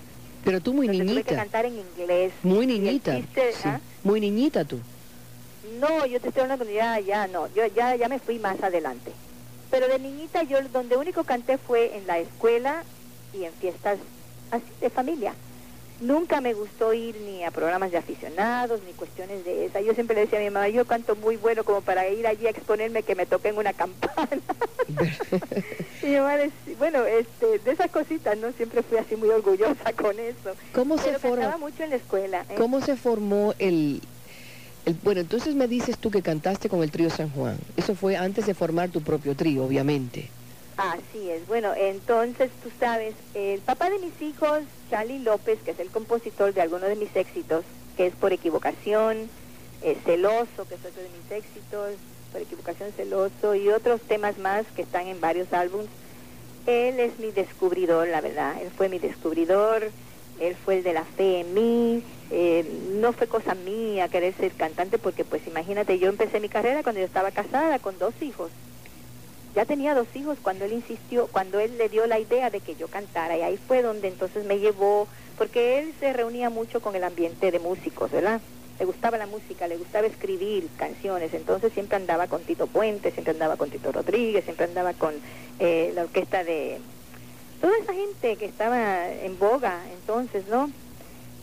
Pero 0.44 0.61
tú 0.61 0.73
muy 0.73 0.87
donde 0.87 1.04
tuve 1.04 1.08
que 1.08 1.14
niñita, 1.14 1.37
cantar 1.37 1.66
en 1.66 1.78
inglés. 1.78 2.32
muy 2.42 2.66
niñita. 2.66 3.16
sí. 3.16 3.40
¿ah? 3.64 3.80
Muy 4.04 4.20
niñita 4.20 4.64
tú. 4.64 4.78
No, 5.80 6.06
yo 6.06 6.20
te 6.20 6.28
estoy 6.28 6.44
hablando 6.44 6.64
ya, 6.64 6.99
ya, 7.00 7.26
no, 7.26 7.47
yo 7.54 7.66
ya, 7.66 7.94
ya 7.97 8.08
me 8.08 8.18
fui 8.18 8.38
más 8.38 8.62
adelante. 8.62 9.12
Pero 9.70 9.87
de 9.88 9.99
niñita 9.99 10.42
yo 10.44 10.58
donde 10.73 10.97
único 10.97 11.25
canté 11.25 11.58
fue 11.58 11.97
en 11.97 12.06
la 12.06 12.18
escuela 12.18 12.85
y 13.35 13.44
en 13.44 13.52
fiestas 13.52 13.99
así 14.50 14.64
de 14.80 14.90
familia. 14.90 15.35
Nunca 16.00 16.40
me 16.40 16.54
gustó 16.54 16.94
ir 16.94 17.16
ni 17.26 17.42
a 17.42 17.50
programas 17.50 17.90
de 17.90 17.98
aficionados 17.98 18.80
ni 18.86 18.92
cuestiones 18.92 19.44
de 19.44 19.66
esa. 19.66 19.80
Yo 19.80 19.94
siempre 19.94 20.14
le 20.14 20.22
decía 20.22 20.38
a 20.38 20.42
mi 20.42 20.50
mamá, 20.50 20.68
yo 20.68 20.84
canto 20.84 21.16
muy 21.16 21.36
bueno 21.36 21.64
como 21.64 21.80
para 21.80 22.08
ir 22.08 22.24
allí 22.26 22.46
a 22.46 22.50
exponerme 22.50 23.02
que 23.02 23.16
me 23.16 23.26
toquen 23.26 23.56
una 23.58 23.72
campana. 23.72 24.40
y 26.02 26.06
mi 26.06 26.16
mamá 26.16 26.36
decía, 26.36 26.74
bueno, 26.78 27.04
este, 27.04 27.58
de 27.58 27.70
esas 27.72 27.90
cositas, 27.90 28.38
¿no? 28.38 28.52
Siempre 28.52 28.82
fui 28.84 28.96
así 28.98 29.16
muy 29.16 29.28
orgullosa 29.30 29.92
con 29.94 30.18
eso. 30.20 30.54
¿Cómo 30.72 30.98
se 30.98 31.04
Pero 31.04 31.18
cantaba 31.20 31.52
forma? 31.52 31.58
mucho 31.70 31.82
en 31.82 31.90
la 31.90 31.96
escuela. 31.96 32.44
¿eh? 32.48 32.54
¿Cómo 32.56 32.80
se 32.80 32.94
formó 32.96 33.54
el, 33.58 34.00
el- 34.86 34.94
Bueno, 35.02 35.20
entonces 35.20 35.56
me 35.56 35.66
dices 35.66 35.98
tú 35.98 36.12
que 36.12 36.22
cantaste 36.22 36.68
con 36.68 36.82
el 36.84 36.92
trío 36.92 37.10
San 37.10 37.30
Juan. 37.30 37.58
Eso 37.76 37.96
fue 37.96 38.16
antes 38.16 38.46
de 38.46 38.54
formar 38.54 38.90
tu 38.90 39.02
propio 39.02 39.34
trío, 39.34 39.64
obviamente. 39.64 40.28
Así 40.78 41.28
es. 41.28 41.44
Bueno, 41.49 41.75
entonces 41.76 42.52
tú 42.62 42.70
sabes, 42.78 43.16
el 43.35 43.61
papá 43.62 43.90
de 43.90 43.99
mis 43.99 44.23
hijos, 44.23 44.61
Charlie 44.88 45.18
López, 45.18 45.58
que 45.64 45.73
es 45.73 45.80
el 45.80 45.90
compositor 45.90 46.54
de 46.54 46.61
algunos 46.61 46.88
de 46.88 46.94
mis 46.94 47.14
éxitos, 47.16 47.64
que 47.97 48.06
es 48.06 48.14
por 48.14 48.32
equivocación, 48.32 49.28
eh, 49.82 49.97
celoso, 50.04 50.68
que 50.68 50.76
es 50.76 50.85
otro 50.85 51.02
de 51.02 51.08
mis 51.08 51.32
éxitos, 51.32 51.94
por 52.30 52.42
equivocación 52.42 52.92
celoso 52.92 53.56
y 53.56 53.70
otros 53.70 54.00
temas 54.02 54.38
más 54.38 54.66
que 54.76 54.82
están 54.82 55.08
en 55.08 55.20
varios 55.20 55.52
álbums. 55.52 55.88
Él 56.68 57.00
es 57.00 57.18
mi 57.18 57.32
descubridor, 57.32 58.06
la 58.06 58.20
verdad. 58.20 58.62
Él 58.62 58.70
fue 58.70 58.88
mi 58.88 59.00
descubridor. 59.00 59.90
Él 60.38 60.54
fue 60.64 60.76
el 60.76 60.85
de 60.85 60.92
la 60.92 61.04
fe 61.04 61.40
en 61.40 61.54
mí. 61.54 62.04
Eh, 62.30 62.64
no 63.00 63.12
fue 63.12 63.26
cosa 63.26 63.56
mía 63.56 64.06
querer 64.06 64.32
ser 64.35 64.52
cantante 64.52 64.99
porque, 64.99 65.25
pues, 65.25 65.44
imagínate, 65.49 65.99
yo 65.99 66.08
empecé 66.08 66.38
mi 66.38 66.49
carrera 66.49 66.85
cuando 66.85 67.00
yo 67.00 67.06
estaba 67.06 67.32
casada 67.32 67.80
con 67.80 67.99
dos 67.99 68.14
hijos 68.23 68.52
ya 69.54 69.64
tenía 69.64 69.94
dos 69.94 70.08
hijos 70.14 70.38
cuando 70.42 70.64
él 70.64 70.72
insistió, 70.72 71.26
cuando 71.28 71.58
él 71.60 71.78
le 71.78 71.88
dio 71.88 72.06
la 72.06 72.18
idea 72.18 72.50
de 72.50 72.60
que 72.60 72.76
yo 72.76 72.88
cantara 72.88 73.36
y 73.36 73.42
ahí 73.42 73.56
fue 73.56 73.82
donde 73.82 74.08
entonces 74.08 74.44
me 74.44 74.58
llevó, 74.58 75.08
porque 75.36 75.78
él 75.78 75.94
se 76.00 76.12
reunía 76.12 76.50
mucho 76.50 76.80
con 76.80 76.94
el 76.94 77.04
ambiente 77.04 77.50
de 77.50 77.58
músicos, 77.58 78.10
¿verdad? 78.10 78.40
Le 78.78 78.84
gustaba 78.84 79.18
la 79.18 79.26
música, 79.26 79.66
le 79.66 79.76
gustaba 79.76 80.06
escribir 80.06 80.68
canciones, 80.76 81.34
entonces 81.34 81.72
siempre 81.72 81.96
andaba 81.96 82.28
con 82.28 82.42
Tito 82.42 82.66
Puente, 82.66 83.10
siempre 83.10 83.32
andaba 83.32 83.56
con 83.56 83.70
Tito 83.70 83.90
Rodríguez, 83.90 84.44
siempre 84.44 84.66
andaba 84.66 84.92
con 84.92 85.14
eh, 85.58 85.92
la 85.94 86.02
orquesta 86.02 86.44
de 86.44 86.78
toda 87.60 87.76
esa 87.78 87.92
gente 87.92 88.36
que 88.36 88.44
estaba 88.44 89.10
en 89.10 89.38
boga 89.38 89.80
entonces, 89.92 90.46
¿no? 90.48 90.70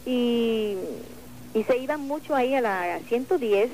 Y, 0.06 0.78
y 1.54 1.64
se 1.64 1.78
iban 1.78 2.02
mucho 2.02 2.36
ahí 2.36 2.54
a 2.54 2.62
la 2.62 3.00
110 3.08 3.70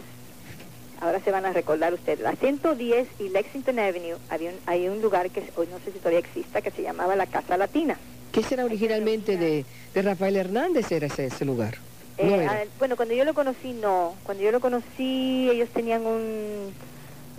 ahora 1.01 1.19
se 1.19 1.31
van 1.31 1.45
a 1.45 1.51
recordar 1.53 1.93
ustedes, 1.93 2.19
la 2.21 2.35
110 2.35 3.07
y 3.19 3.29
Lexington 3.29 3.79
Avenue, 3.79 4.17
había 4.29 4.51
un, 4.51 4.55
hay 4.67 4.87
un 4.87 5.01
lugar 5.01 5.29
que 5.31 5.43
hoy 5.57 5.67
no 5.69 5.79
sé 5.79 5.91
si 5.91 5.97
todavía 5.99 6.19
exista, 6.19 6.61
que 6.61 6.71
se 6.71 6.83
llamaba 6.83 7.15
la 7.15 7.25
Casa 7.25 7.57
Latina. 7.57 7.97
¿Qué 8.31 8.41
será 8.43 8.63
originalmente 8.63 9.35
de, 9.35 9.65
de 9.93 10.01
Rafael 10.01 10.37
Hernández? 10.37 10.89
Era 10.91 11.07
ese, 11.07 11.25
ese 11.25 11.43
lugar. 11.43 11.75
Eh, 12.17 12.25
No 12.25 12.35
era. 12.35 12.63
bueno, 12.79 12.95
cuando 12.95 13.13
yo 13.13 13.25
lo 13.25 13.33
conocí, 13.33 13.73
no. 13.73 14.15
Cuando 14.23 14.41
yo 14.43 14.51
lo 14.51 14.61
conocí, 14.61 15.49
ellos 15.51 15.67
tenían 15.73 16.05
un, 16.05 16.71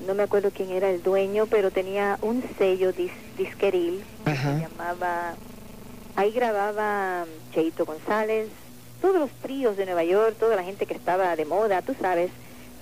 no 0.07 0.15
me 0.15 0.25
acuerdo 0.25 0.51
quién 0.51 0.71
era 0.71 0.91
el 0.91 1.03
dueño, 1.03 1.47
pero 1.47 1.71
tenía 1.71 2.19
un 2.21 2.43
sello 2.59 2.93
dis- 2.93 3.11
disqueril, 3.39 4.03
que 4.25 4.33
se 4.37 4.59
llamaba, 4.69 5.35
ahí 6.17 6.31
grababa 6.33 7.25
Cheito 7.55 7.87
González, 7.87 8.49
todos 9.01 9.17
los 9.19 9.31
tríos 9.43 9.77
de 9.77 9.87
Nueva 9.87 10.05
York, 10.05 10.37
toda 10.39 10.57
la 10.57 10.63
gente 10.65 10.85
que 10.87 10.95
estaba 10.95 11.35
de 11.37 11.45
moda, 11.45 11.81
tú 11.83 11.95
sabes, 12.01 12.31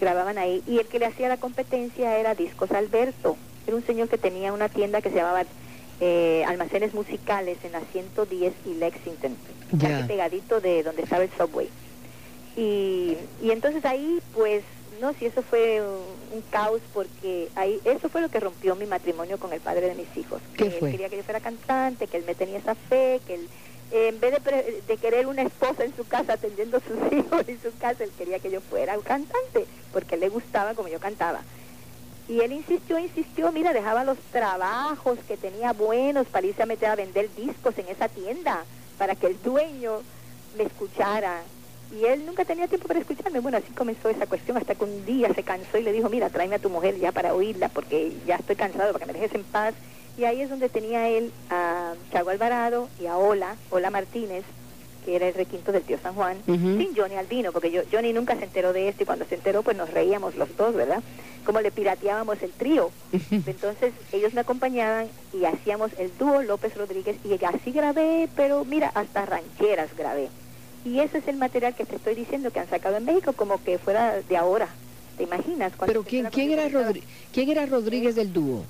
grababan 0.00 0.38
ahí. 0.38 0.62
Y 0.66 0.78
el 0.78 0.86
que 0.86 0.98
le 0.98 1.06
hacía 1.06 1.28
la 1.28 1.36
competencia 1.36 2.18
era 2.18 2.34
Discos 2.34 2.70
Alberto. 2.72 3.36
Era 3.66 3.76
un 3.76 3.84
señor 3.86 4.08
que 4.08 4.18
tenía 4.18 4.52
una 4.52 4.68
tienda 4.68 5.00
que 5.02 5.10
se 5.10 5.16
llamaba 5.16 5.44
eh, 6.00 6.44
Almacenes 6.48 6.94
Musicales 6.94 7.58
en 7.62 7.72
la 7.72 7.80
110 7.92 8.52
y 8.66 8.74
Lexington, 8.74 9.36
Ya. 9.72 9.88
casi 9.90 10.08
pegadito 10.08 10.60
de 10.60 10.82
donde 10.82 11.02
estaba 11.02 11.22
el 11.22 11.30
subway. 11.36 11.68
Y, 12.56 13.16
y 13.42 13.50
entonces 13.50 13.84
ahí, 13.84 14.18
pues, 14.34 14.62
no, 15.00 15.12
si 15.14 15.26
eso 15.26 15.42
fue 15.42 15.80
un, 15.82 16.36
un 16.36 16.42
caos 16.50 16.80
porque 16.92 17.48
ahí, 17.54 17.80
eso 17.84 18.08
fue 18.08 18.20
lo 18.20 18.28
que 18.30 18.40
rompió 18.40 18.74
mi 18.76 18.86
matrimonio 18.86 19.38
con 19.38 19.52
el 19.52 19.60
padre 19.60 19.88
de 19.88 19.94
mis 19.94 20.14
hijos. 20.16 20.40
¿Qué 20.56 20.64
que 20.64 20.70
fue? 20.72 20.88
Él 20.88 20.92
quería 20.94 21.08
que 21.08 21.16
yo 21.18 21.22
fuera 21.22 21.40
cantante, 21.40 22.06
que 22.06 22.16
él 22.16 22.24
me 22.26 22.34
tenía 22.34 22.58
esa 22.58 22.74
fe, 22.74 23.20
que 23.26 23.34
él, 23.34 23.48
en 23.90 24.20
vez 24.20 24.42
de, 24.42 24.82
de 24.86 24.96
querer 24.96 25.26
una 25.26 25.42
esposa 25.42 25.84
en 25.84 25.94
su 25.96 26.06
casa 26.06 26.34
atendiendo 26.34 26.76
a 26.76 26.80
sus 26.80 27.12
hijos 27.12 27.48
y 27.48 27.56
su 27.56 27.76
casa, 27.78 28.04
él 28.04 28.12
quería 28.16 28.38
que 28.38 28.50
yo 28.50 28.60
fuera 28.60 28.96
un 28.96 29.02
cantante, 29.02 29.66
porque 29.92 30.14
él 30.14 30.20
le 30.20 30.28
gustaba 30.28 30.74
como 30.74 30.88
yo 30.88 31.00
cantaba. 31.00 31.40
Y 32.30 32.40
él 32.42 32.52
insistió, 32.52 32.96
insistió, 32.98 33.50
mira, 33.50 33.72
dejaba 33.72 34.04
los 34.04 34.16
trabajos 34.30 35.18
que 35.26 35.36
tenía 35.36 35.72
buenos 35.72 36.28
para 36.28 36.46
irse 36.46 36.62
a 36.62 36.66
meter 36.66 36.88
a 36.88 36.94
vender 36.94 37.28
discos 37.34 37.76
en 37.76 37.88
esa 37.88 38.08
tienda, 38.08 38.64
para 38.98 39.16
que 39.16 39.26
el 39.26 39.42
dueño 39.42 40.02
me 40.56 40.62
escuchara. 40.62 41.42
Y 41.92 42.04
él 42.04 42.24
nunca 42.24 42.44
tenía 42.44 42.68
tiempo 42.68 42.86
para 42.86 43.00
escucharme. 43.00 43.40
Bueno, 43.40 43.58
así 43.58 43.72
comenzó 43.72 44.08
esa 44.08 44.28
cuestión 44.28 44.56
hasta 44.56 44.76
que 44.76 44.84
un 44.84 45.04
día 45.04 45.34
se 45.34 45.42
cansó 45.42 45.76
y 45.78 45.82
le 45.82 45.90
dijo, 45.90 46.08
mira, 46.08 46.30
tráeme 46.30 46.54
a 46.54 46.60
tu 46.60 46.70
mujer 46.70 46.96
ya 47.00 47.10
para 47.10 47.34
oírla, 47.34 47.68
porque 47.68 48.12
ya 48.24 48.36
estoy 48.36 48.54
cansado, 48.54 48.92
para 48.92 49.04
que 49.04 49.12
me 49.12 49.18
dejes 49.18 49.34
en 49.34 49.42
paz. 49.42 49.74
Y 50.20 50.24
ahí 50.26 50.42
es 50.42 50.50
donde 50.50 50.68
tenía 50.68 51.08
él 51.08 51.32
a 51.48 51.94
Chago 52.12 52.28
Alvarado 52.28 52.90
y 53.00 53.06
a 53.06 53.16
Ola, 53.16 53.56
Ola 53.70 53.88
Martínez, 53.88 54.44
que 55.06 55.16
era 55.16 55.26
el 55.26 55.32
requinto 55.32 55.72
del 55.72 55.82
tío 55.82 55.96
San 56.02 56.14
Juan, 56.14 56.36
sin 56.44 56.94
Johnny 56.94 57.14
Albino, 57.14 57.52
porque 57.52 57.70
yo, 57.70 57.80
Johnny 57.90 58.12
nunca 58.12 58.36
se 58.36 58.44
enteró 58.44 58.74
de 58.74 58.88
esto 58.90 59.02
y 59.02 59.06
cuando 59.06 59.24
se 59.24 59.36
enteró 59.36 59.62
pues 59.62 59.78
nos 59.78 59.88
reíamos 59.88 60.34
los 60.36 60.54
dos, 60.58 60.74
¿verdad? 60.74 61.02
Como 61.46 61.62
le 61.62 61.70
pirateábamos 61.70 62.42
el 62.42 62.50
trío. 62.50 62.90
Entonces 63.30 63.94
ellos 64.12 64.34
me 64.34 64.42
acompañaban 64.42 65.08
y 65.32 65.46
hacíamos 65.46 65.90
el 65.98 66.12
dúo 66.18 66.42
López 66.42 66.76
Rodríguez 66.76 67.16
y 67.24 67.42
así 67.42 67.72
grabé, 67.72 68.28
pero 68.36 68.66
mira, 68.66 68.92
hasta 68.94 69.24
rancheras 69.24 69.88
grabé. 69.96 70.28
Y 70.84 71.00
ese 71.00 71.16
es 71.16 71.28
el 71.28 71.36
material 71.36 71.74
que 71.74 71.86
te 71.86 71.96
estoy 71.96 72.14
diciendo 72.14 72.50
que 72.50 72.60
han 72.60 72.68
sacado 72.68 72.98
en 72.98 73.06
México 73.06 73.32
como 73.32 73.64
que 73.64 73.78
fuera 73.78 74.20
de 74.20 74.36
ahora. 74.36 74.68
¿Te 75.16 75.22
imaginas? 75.22 75.72
Cuando 75.76 75.92
Pero 75.94 76.02
¿quién, 76.02 76.26
quién, 76.26 76.50
era? 76.50 76.68
Rodri- 76.68 77.04
¿quién 77.32 77.48
era 77.48 77.64
Rodríguez 77.64 78.14
del 78.16 78.34
dúo? 78.34 78.64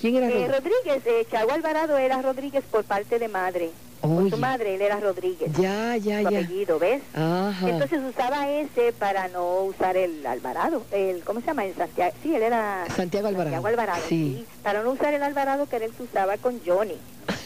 ¿Quién 0.00 0.16
era 0.16 0.26
Eh, 0.28 0.30
Rodríguez? 0.48 0.58
Rodríguez, 0.58 1.06
eh, 1.06 1.26
Chago 1.30 1.52
Alvarado 1.52 1.98
era 1.98 2.22
Rodríguez 2.22 2.64
por 2.70 2.84
parte 2.84 3.18
de 3.18 3.28
madre. 3.28 3.70
Por 4.00 4.22
Oye. 4.22 4.30
su 4.30 4.36
madre, 4.36 4.74
él 4.76 4.82
era 4.82 5.00
Rodríguez. 5.00 5.50
Ya, 5.58 5.96
ya, 5.96 6.22
su 6.22 6.30
ya. 6.30 6.38
apellido, 6.40 6.78
¿ves? 6.78 7.02
Ajá. 7.14 7.68
Entonces 7.68 8.00
usaba 8.08 8.48
ese 8.48 8.92
para 8.92 9.28
no 9.28 9.62
usar 9.64 9.96
el 9.96 10.24
Alvarado, 10.24 10.84
el 10.92 11.22
¿cómo 11.24 11.40
se 11.40 11.46
llama? 11.46 11.64
El 11.64 11.74
Santiago, 11.74 12.12
sí, 12.22 12.34
él 12.34 12.42
era 12.42 12.84
Santiago 12.94 13.26
Alvarado. 13.28 13.56
Santiago 13.56 13.66
Alvarado, 13.68 14.02
Sí. 14.08 14.36
sí. 14.38 14.46
para 14.62 14.82
no 14.82 14.92
usar 14.92 15.14
el 15.14 15.22
Alvarado 15.22 15.66
que 15.68 15.76
el 15.76 15.90
que 15.92 16.02
usaba 16.04 16.36
con 16.36 16.60
Johnny. 16.64 16.94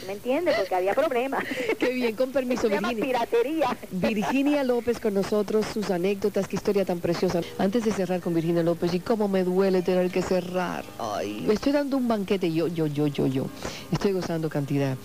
¿Me 0.06 0.12
entiendes? 0.14 0.56
Porque 0.56 0.74
había 0.74 0.94
problemas. 0.94 1.44
Qué 1.78 1.90
bien, 1.90 2.14
con 2.16 2.32
permiso, 2.32 2.62
Se 2.62 2.70
llama 2.70 2.88
Virginia. 2.90 3.18
piratería. 3.20 3.76
Virginia 3.92 4.64
López 4.64 4.98
con 5.00 5.14
nosotros, 5.14 5.64
sus 5.72 5.90
anécdotas, 5.90 6.48
qué 6.48 6.56
historia 6.56 6.84
tan 6.84 6.98
preciosa. 6.98 7.40
Antes 7.58 7.84
de 7.84 7.92
cerrar 7.92 8.20
con 8.20 8.34
Virginia 8.34 8.62
López, 8.62 8.92
y 8.94 9.00
cómo 9.00 9.28
me 9.28 9.44
duele 9.44 9.82
tener 9.82 10.10
que 10.10 10.22
cerrar. 10.22 10.84
Ay, 10.98 11.44
me 11.46 11.54
estoy 11.54 11.72
dando 11.72 11.96
un 11.96 12.08
banquete, 12.08 12.52
yo, 12.52 12.66
yo, 12.68 12.86
yo, 12.86 13.06
yo, 13.06 13.26
yo. 13.26 13.46
Estoy 13.92 14.12
gozando 14.12 14.48
cantidad. 14.48 14.96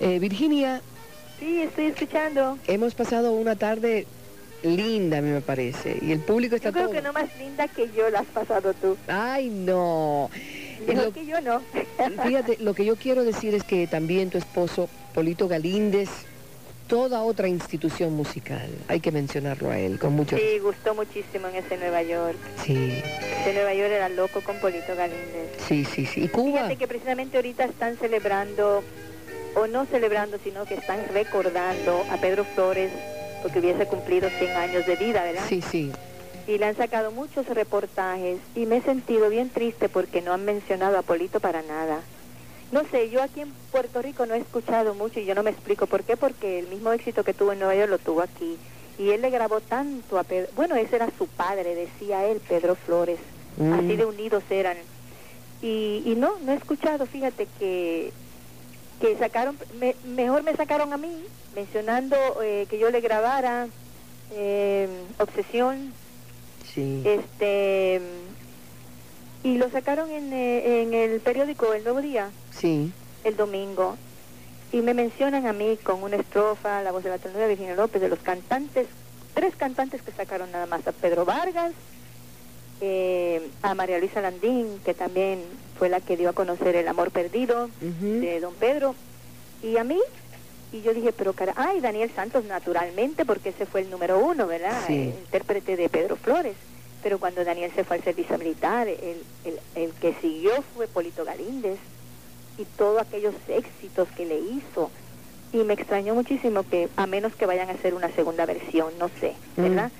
Eh, 0.00 0.18
Virginia, 0.18 0.80
Sí, 1.38 1.62
estoy 1.62 1.86
escuchando. 1.86 2.58
hemos 2.66 2.94
pasado 2.94 3.32
una 3.32 3.56
tarde 3.56 4.06
linda, 4.62 5.18
a 5.18 5.20
mí 5.20 5.30
me 5.30 5.40
parece. 5.40 5.98
Y 6.00 6.12
el 6.12 6.20
público 6.20 6.56
está 6.56 6.68
Yo 6.68 6.72
creo 6.72 6.84
todo... 6.86 6.94
que 6.94 7.02
no 7.02 7.12
más 7.12 7.28
linda 7.38 7.68
que 7.68 7.90
yo 7.94 8.08
la 8.10 8.20
has 8.20 8.26
pasado 8.26 8.72
tú. 8.74 8.96
Ay, 9.08 9.48
no. 9.50 10.30
Mejor 10.86 11.04
Lo- 11.06 11.12
que 11.12 11.26
yo 11.26 11.40
no. 11.40 11.60
Fíjate, 12.24 12.56
lo 12.60 12.74
que 12.74 12.84
yo 12.84 12.96
quiero 12.96 13.24
decir 13.24 13.54
es 13.54 13.62
que 13.64 13.86
también 13.86 14.30
tu 14.30 14.38
esposo, 14.38 14.88
Polito 15.12 15.48
Galíndez, 15.48 16.08
toda 16.86 17.22
otra 17.22 17.48
institución 17.48 18.14
musical. 18.14 18.68
Hay 18.88 19.00
que 19.00 19.10
mencionarlo 19.10 19.70
a 19.70 19.78
él 19.78 19.98
con 19.98 20.14
mucho 20.14 20.36
Sí, 20.36 20.58
gustó 20.60 20.94
muchísimo 20.94 21.48
en 21.48 21.56
ese 21.56 21.76
Nueva 21.76 22.02
York. 22.02 22.36
Sí, 22.64 23.02
Ese 23.40 23.52
Nueva 23.54 23.74
York 23.74 23.90
era 23.90 24.08
loco 24.08 24.40
con 24.42 24.56
Polito 24.58 24.94
Galíndez. 24.96 25.50
sí, 25.66 25.84
sí, 25.84 26.06
sí. 26.06 26.24
¿Y 26.24 26.28
Cuba? 26.28 26.52
Fíjate 26.58 26.76
que 26.76 26.86
precisamente 26.88 27.36
ahorita 27.36 27.64
están 27.64 27.96
celebrando, 27.96 28.82
o 29.56 29.66
no 29.66 29.86
celebrando, 29.86 30.38
sino 30.42 30.64
que 30.64 30.74
están 30.74 31.04
recordando 31.12 32.04
a 32.10 32.16
Pedro 32.16 32.44
Flores 32.44 32.90
porque 33.42 33.58
hubiese 33.58 33.86
cumplido 33.86 34.30
100 34.30 34.50
años 34.56 34.86
de 34.86 34.96
vida, 34.96 35.22
¿verdad? 35.22 35.44
Sí, 35.46 35.60
sí. 35.60 35.92
Y 36.46 36.56
le 36.56 36.64
han 36.64 36.76
sacado 36.76 37.10
muchos 37.10 37.46
reportajes 37.46 38.38
y 38.54 38.64
me 38.64 38.78
he 38.78 38.82
sentido 38.82 39.28
bien 39.28 39.50
triste 39.50 39.90
porque 39.90 40.22
no 40.22 40.32
han 40.32 40.46
mencionado 40.46 40.98
a 40.98 41.02
Polito 41.02 41.40
para 41.40 41.60
nada. 41.62 42.00
No 42.72 42.82
sé, 42.90 43.10
yo 43.10 43.22
aquí 43.22 43.42
en 43.42 43.52
Puerto 43.70 44.00
Rico 44.00 44.24
no 44.24 44.34
he 44.34 44.38
escuchado 44.38 44.94
mucho 44.94 45.20
y 45.20 45.26
yo 45.26 45.34
no 45.34 45.42
me 45.42 45.50
explico 45.50 45.86
por 45.86 46.04
qué, 46.04 46.16
porque 46.16 46.58
el 46.58 46.68
mismo 46.68 46.90
éxito 46.92 47.22
que 47.22 47.34
tuvo 47.34 47.52
en 47.52 47.58
Nueva 47.58 47.74
York 47.76 47.90
lo 47.90 47.98
tuvo 47.98 48.22
aquí. 48.22 48.56
Y 48.98 49.10
él 49.10 49.20
le 49.20 49.28
grabó 49.28 49.60
tanto 49.60 50.18
a 50.18 50.24
Pedro, 50.24 50.48
bueno, 50.56 50.74
ese 50.76 50.96
era 50.96 51.10
su 51.18 51.26
padre, 51.26 51.74
decía 51.74 52.24
él, 52.24 52.40
Pedro 52.48 52.76
Flores. 52.76 53.18
Mm. 53.58 53.72
Así 53.74 53.96
de 53.96 54.06
unidos 54.06 54.42
eran. 54.48 54.76
Y, 55.60 56.02
y 56.06 56.14
no, 56.16 56.38
no 56.40 56.52
he 56.52 56.56
escuchado, 56.56 57.04
fíjate 57.04 57.46
que, 57.58 58.12
que 59.00 59.16
sacaron, 59.18 59.58
me- 59.78 59.96
mejor 60.04 60.42
me 60.42 60.54
sacaron 60.54 60.92
a 60.92 60.96
mí, 60.96 61.12
mencionando 61.54 62.16
eh, 62.42 62.66
que 62.68 62.78
yo 62.78 62.90
le 62.90 63.00
grabara 63.00 63.68
eh, 64.32 64.88
Obsesión, 65.18 65.92
Sí. 66.72 67.02
este 67.04 68.00
y 69.44 69.58
lo 69.58 69.70
sacaron 69.70 70.10
en, 70.10 70.32
eh, 70.32 70.82
en 70.82 70.94
el 70.94 71.20
periódico 71.20 71.72
El 71.74 71.84
Nuevo 71.84 72.00
Día 72.00 72.30
Sí. 72.58 72.90
el 73.22 73.36
domingo 73.36 73.96
y 74.72 74.78
me 74.80 74.92
mencionan 74.94 75.46
a 75.46 75.52
mí 75.52 75.78
con 75.84 76.02
una 76.02 76.16
estrofa, 76.16 76.82
la 76.82 76.90
voz 76.90 77.04
de 77.04 77.10
la 77.10 77.18
de 77.18 77.48
Virginia 77.48 77.76
López, 77.76 78.00
de 78.02 78.08
los 78.08 78.18
cantantes, 78.18 78.88
tres 79.34 79.54
cantantes 79.54 80.02
que 80.02 80.10
sacaron 80.12 80.50
nada 80.50 80.66
más, 80.66 80.84
a 80.88 80.92
Pedro 80.92 81.24
Vargas, 81.24 81.72
eh, 82.80 83.48
a 83.62 83.74
María 83.74 83.98
Luisa 83.98 84.20
Landín, 84.20 84.80
que 84.84 84.94
también 84.94 85.42
fue 85.78 85.88
la 85.88 86.00
que 86.00 86.16
dio 86.16 86.28
a 86.30 86.32
conocer 86.32 86.76
El 86.76 86.88
Amor 86.88 87.10
Perdido 87.10 87.68
de 87.80 88.40
Don 88.40 88.54
Pedro, 88.54 88.94
y 89.62 89.76
a 89.76 89.84
mí, 89.84 89.98
y 90.72 90.82
yo 90.82 90.92
dije, 90.92 91.12
pero 91.12 91.32
cara, 91.32 91.54
ay, 91.56 91.80
Daniel 91.80 92.10
Santos 92.14 92.44
naturalmente, 92.44 93.24
porque 93.24 93.50
ese 93.50 93.66
fue 93.66 93.80
el 93.80 93.90
número 93.90 94.18
uno, 94.18 94.46
¿verdad? 94.46 94.82
Sí. 94.86 94.92
El 94.94 95.08
intérprete 95.08 95.76
de 95.76 95.88
Pedro 95.88 96.16
Flores. 96.16 96.54
Pero 97.02 97.18
cuando 97.18 97.44
Daniel 97.44 97.70
se 97.74 97.84
fue 97.84 97.96
al 97.96 98.02
servicio 98.02 98.38
militar, 98.38 98.88
el, 98.88 99.22
el, 99.44 99.60
el 99.74 99.92
que 99.92 100.14
siguió 100.20 100.52
fue 100.74 100.86
Polito 100.86 101.24
Galíndez 101.24 101.78
y 102.56 102.64
todos 102.76 103.02
aquellos 103.02 103.34
éxitos 103.48 104.08
que 104.16 104.24
le 104.24 104.38
hizo. 104.38 104.90
Y 105.52 105.58
me 105.58 105.74
extrañó 105.74 106.14
muchísimo 106.14 106.62
que, 106.62 106.88
a 106.96 107.06
menos 107.06 107.34
que 107.36 107.46
vayan 107.46 107.68
a 107.68 107.72
hacer 107.72 107.94
una 107.94 108.10
segunda 108.12 108.46
versión, 108.46 108.92
no 108.98 109.08
sé, 109.20 109.34
¿verdad? 109.56 109.90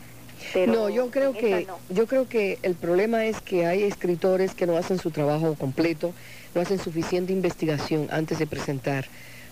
Pero 0.52 0.72
no, 0.72 0.88
yo 0.90 1.10
creo 1.10 1.32
que 1.32 1.66
no. 1.66 1.78
yo 1.88 2.06
creo 2.06 2.28
que 2.28 2.58
el 2.62 2.74
problema 2.74 3.24
es 3.26 3.40
que 3.40 3.66
hay 3.66 3.82
escritores 3.84 4.54
que 4.54 4.66
no 4.66 4.76
hacen 4.76 4.98
su 4.98 5.10
trabajo 5.10 5.54
completo, 5.54 6.12
no 6.54 6.60
hacen 6.60 6.78
suficiente 6.78 7.32
investigación 7.32 8.08
antes 8.10 8.38
de 8.38 8.46
presentar 8.46 9.06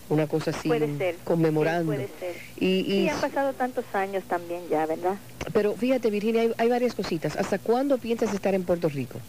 una 0.09 0.27
cosa 0.27 0.51
así 0.51 0.67
Puede 0.67 0.97
ser. 0.97 1.15
conmemorando. 1.23 1.91
Sí, 1.93 1.97
puede 1.97 2.09
ser. 2.19 2.41
Y, 2.59 2.79
y- 2.79 3.03
Sí, 3.03 3.09
han 3.09 3.19
pasado 3.19 3.53
tantos 3.53 3.85
años 3.93 4.23
también 4.25 4.61
ya, 4.69 4.85
¿verdad? 4.85 5.17
pero 5.51 5.73
fíjate, 5.75 6.09
Virginia, 6.09 6.41
hay, 6.41 6.53
hay 6.57 6.69
varias 6.69 6.93
cositas. 6.95 7.35
¿Hasta 7.35 7.57
cuándo 7.57 7.97
piensas 7.97 8.33
estar 8.33 8.53
en 8.53 8.63
Puerto 8.63 8.87
Rico? 8.89 9.19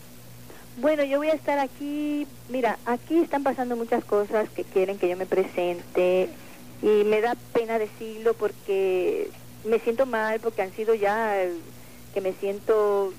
Bueno, 0.77 1.05
yo 1.05 1.19
voy 1.19 1.29
a 1.29 1.35
estar 1.35 1.59
aquí, 1.59 2.27
mira, 2.49 2.79
aquí 2.85 3.19
están 3.19 3.43
pasando 3.45 3.77
muchas 3.77 4.05
cosas 4.05 4.49
que 4.51 4.65
quieren 4.65 4.99
que 4.99 5.09
yo 5.09 5.17
me 5.17 5.27
presente 5.27 6.29
y 6.83 7.05
me 7.05 7.21
da 7.21 7.37
pena 7.53 7.79
decirlo 7.79 8.35
porque 8.35 9.31
me 9.65 9.79
siento 9.81 10.07
mal 10.07 10.41
porque 10.41 10.63
han 10.63 10.73
sido 10.75 10.95
ya 10.95 11.35
que 12.13 12.21
me 12.21 12.33
siento 12.35 13.13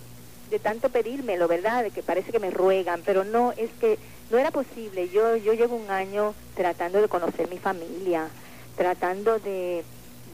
de 0.50 0.60
tanto 0.60 0.90
pedírmelo, 0.90 1.48
¿verdad? 1.48 1.84
De 1.84 1.92
que 1.92 2.04
parece 2.04 2.32
que 2.32 2.40
me 2.40 2.52
ruegan, 2.52 3.02
pero 3.06 3.24
no, 3.24 3.52
es 3.52 3.70
que 3.80 3.98
no 4.30 4.38
era 4.38 4.52
posible. 4.52 5.10
Yo 5.10 5.36
yo 5.38 5.54
llevo 5.54 5.76
un 5.76 5.90
año 5.90 6.34
tratando 6.56 7.02
de 7.02 7.08
conocer 7.08 7.50
mi 7.50 7.58
familia, 7.58 8.28
tratando 8.78 9.40
de 9.40 9.84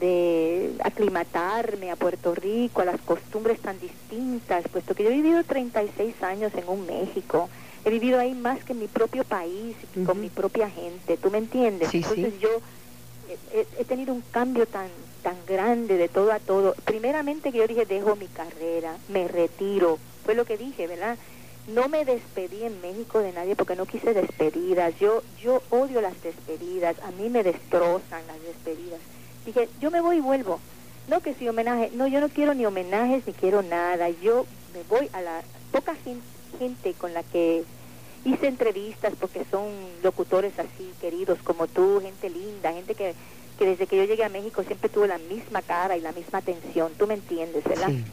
de 0.00 0.72
aclimatarme 0.82 1.92
a 1.92 1.96
Puerto 1.96 2.34
Rico, 2.34 2.82
a 2.82 2.84
las 2.84 3.00
costumbres 3.02 3.60
tan 3.60 3.78
distintas, 3.78 4.66
puesto 4.68 4.94
que 4.94 5.04
yo 5.04 5.10
he 5.10 5.14
vivido 5.14 5.44
36 5.44 6.20
años 6.22 6.52
en 6.54 6.68
un 6.68 6.86
México. 6.86 7.48
He 7.84 7.90
vivido 7.90 8.18
ahí 8.18 8.34
más 8.34 8.64
que 8.64 8.72
en 8.72 8.80
mi 8.80 8.88
propio 8.88 9.22
país, 9.22 9.76
y 9.94 10.04
con 10.04 10.20
mi 10.20 10.28
propia 10.28 10.68
gente, 10.68 11.16
¿tú 11.16 11.30
me 11.30 11.38
entiendes? 11.38 11.90
Sí, 11.90 12.02
sí. 12.02 12.08
Entonces 12.20 12.40
yo 12.40 12.50
he 13.78 13.84
tenido 13.84 14.12
un 14.12 14.22
cambio 14.32 14.66
tan 14.66 14.88
tan 15.22 15.36
grande 15.46 15.96
de 15.96 16.08
todo 16.08 16.32
a 16.32 16.38
todo. 16.38 16.74
Primeramente 16.84 17.52
que 17.52 17.58
yo 17.58 17.66
dije, 17.66 17.86
dejo 17.86 18.16
mi 18.16 18.26
carrera, 18.26 18.96
me 19.08 19.28
retiro. 19.28 19.98
Fue 20.24 20.34
lo 20.34 20.44
que 20.44 20.56
dije, 20.56 20.86
¿verdad? 20.86 21.16
No 21.68 21.88
me 21.88 22.04
despedí 22.04 22.64
en 22.64 22.80
México 22.80 23.20
de 23.20 23.32
nadie 23.32 23.54
porque 23.56 23.76
no 23.76 23.86
quise 23.86 24.14
despedidas. 24.14 24.98
Yo 24.98 25.22
yo 25.40 25.62
odio 25.70 26.00
las 26.00 26.20
despedidas. 26.22 26.96
A 27.02 27.10
mí 27.12 27.28
me 27.30 27.42
destrozan 27.44 28.26
las 28.26 28.42
despedidas. 28.42 29.00
Dije, 29.46 29.68
yo 29.80 29.90
me 29.90 30.00
voy 30.00 30.16
y 30.16 30.20
vuelvo. 30.20 30.60
No 31.08 31.20
que 31.20 31.34
si 31.34 31.48
homenaje, 31.48 31.90
no, 31.94 32.06
yo 32.06 32.20
no 32.20 32.28
quiero 32.28 32.54
ni 32.54 32.66
homenajes 32.66 33.26
ni 33.26 33.32
quiero 33.32 33.62
nada. 33.62 34.08
Yo 34.10 34.46
me 34.74 34.82
voy 34.88 35.08
a 35.12 35.20
la 35.20 35.42
poca 35.70 35.94
gen- 36.04 36.22
gente 36.58 36.94
con 36.94 37.12
la 37.14 37.22
que 37.22 37.64
hice 38.24 38.46
entrevistas 38.46 39.12
porque 39.18 39.44
son 39.50 39.66
locutores 40.02 40.52
así 40.58 40.92
queridos 41.00 41.38
como 41.42 41.66
tú, 41.66 42.00
gente 42.00 42.30
linda, 42.30 42.72
gente 42.72 42.94
que, 42.94 43.14
que 43.62 43.68
desde 43.68 43.86
que 43.86 43.96
yo 43.96 44.04
llegué 44.04 44.24
a 44.24 44.28
México 44.28 44.64
siempre 44.64 44.88
tuvo 44.88 45.06
la 45.06 45.18
misma 45.18 45.62
cara 45.62 45.96
y 45.96 46.00
la 46.00 46.10
misma 46.10 46.40
atención. 46.40 46.90
Tú 46.98 47.06
me 47.06 47.14
entiendes, 47.14 47.62
¿verdad? 47.62 47.90
Sí. 47.90 48.04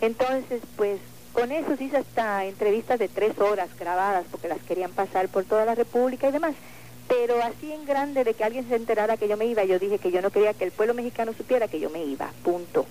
Entonces, 0.00 0.60
pues 0.74 0.98
con 1.32 1.52
eso 1.52 1.74
hice 1.78 1.98
hasta 1.98 2.44
entrevistas 2.44 2.98
de 2.98 3.06
tres 3.06 3.38
horas 3.38 3.68
grabadas 3.78 4.24
porque 4.28 4.48
las 4.48 4.58
querían 4.62 4.90
pasar 4.90 5.28
por 5.28 5.44
toda 5.44 5.64
la 5.64 5.76
República 5.76 6.28
y 6.28 6.32
demás. 6.32 6.56
Pero 7.06 7.40
así 7.40 7.70
en 7.70 7.84
grande 7.84 8.24
de 8.24 8.34
que 8.34 8.42
alguien 8.42 8.68
se 8.68 8.74
enterara 8.74 9.16
que 9.16 9.28
yo 9.28 9.36
me 9.36 9.46
iba, 9.46 9.62
yo 9.62 9.78
dije 9.78 10.00
que 10.00 10.10
yo 10.10 10.20
no 10.22 10.30
quería 10.30 10.54
que 10.54 10.64
el 10.64 10.72
pueblo 10.72 10.92
mexicano 10.92 11.32
supiera 11.34 11.68
que 11.68 11.78
yo 11.78 11.88
me 11.88 12.04
iba, 12.04 12.28
punto. 12.42 12.84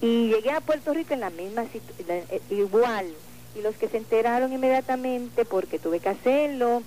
Y 0.00 0.28
llegué 0.28 0.52
a 0.52 0.60
Puerto 0.60 0.94
Rico 0.94 1.12
en 1.12 1.20
la 1.20 1.30
misma 1.30 1.64
situación, 1.64 2.40
igual. 2.50 3.06
Y 3.58 3.62
los 3.62 3.74
que 3.74 3.88
se 3.88 3.96
enteraron 3.96 4.52
inmediatamente, 4.52 5.44
porque 5.44 5.80
tuve 5.80 5.98
que 5.98 6.10
hacerlo, 6.10 6.84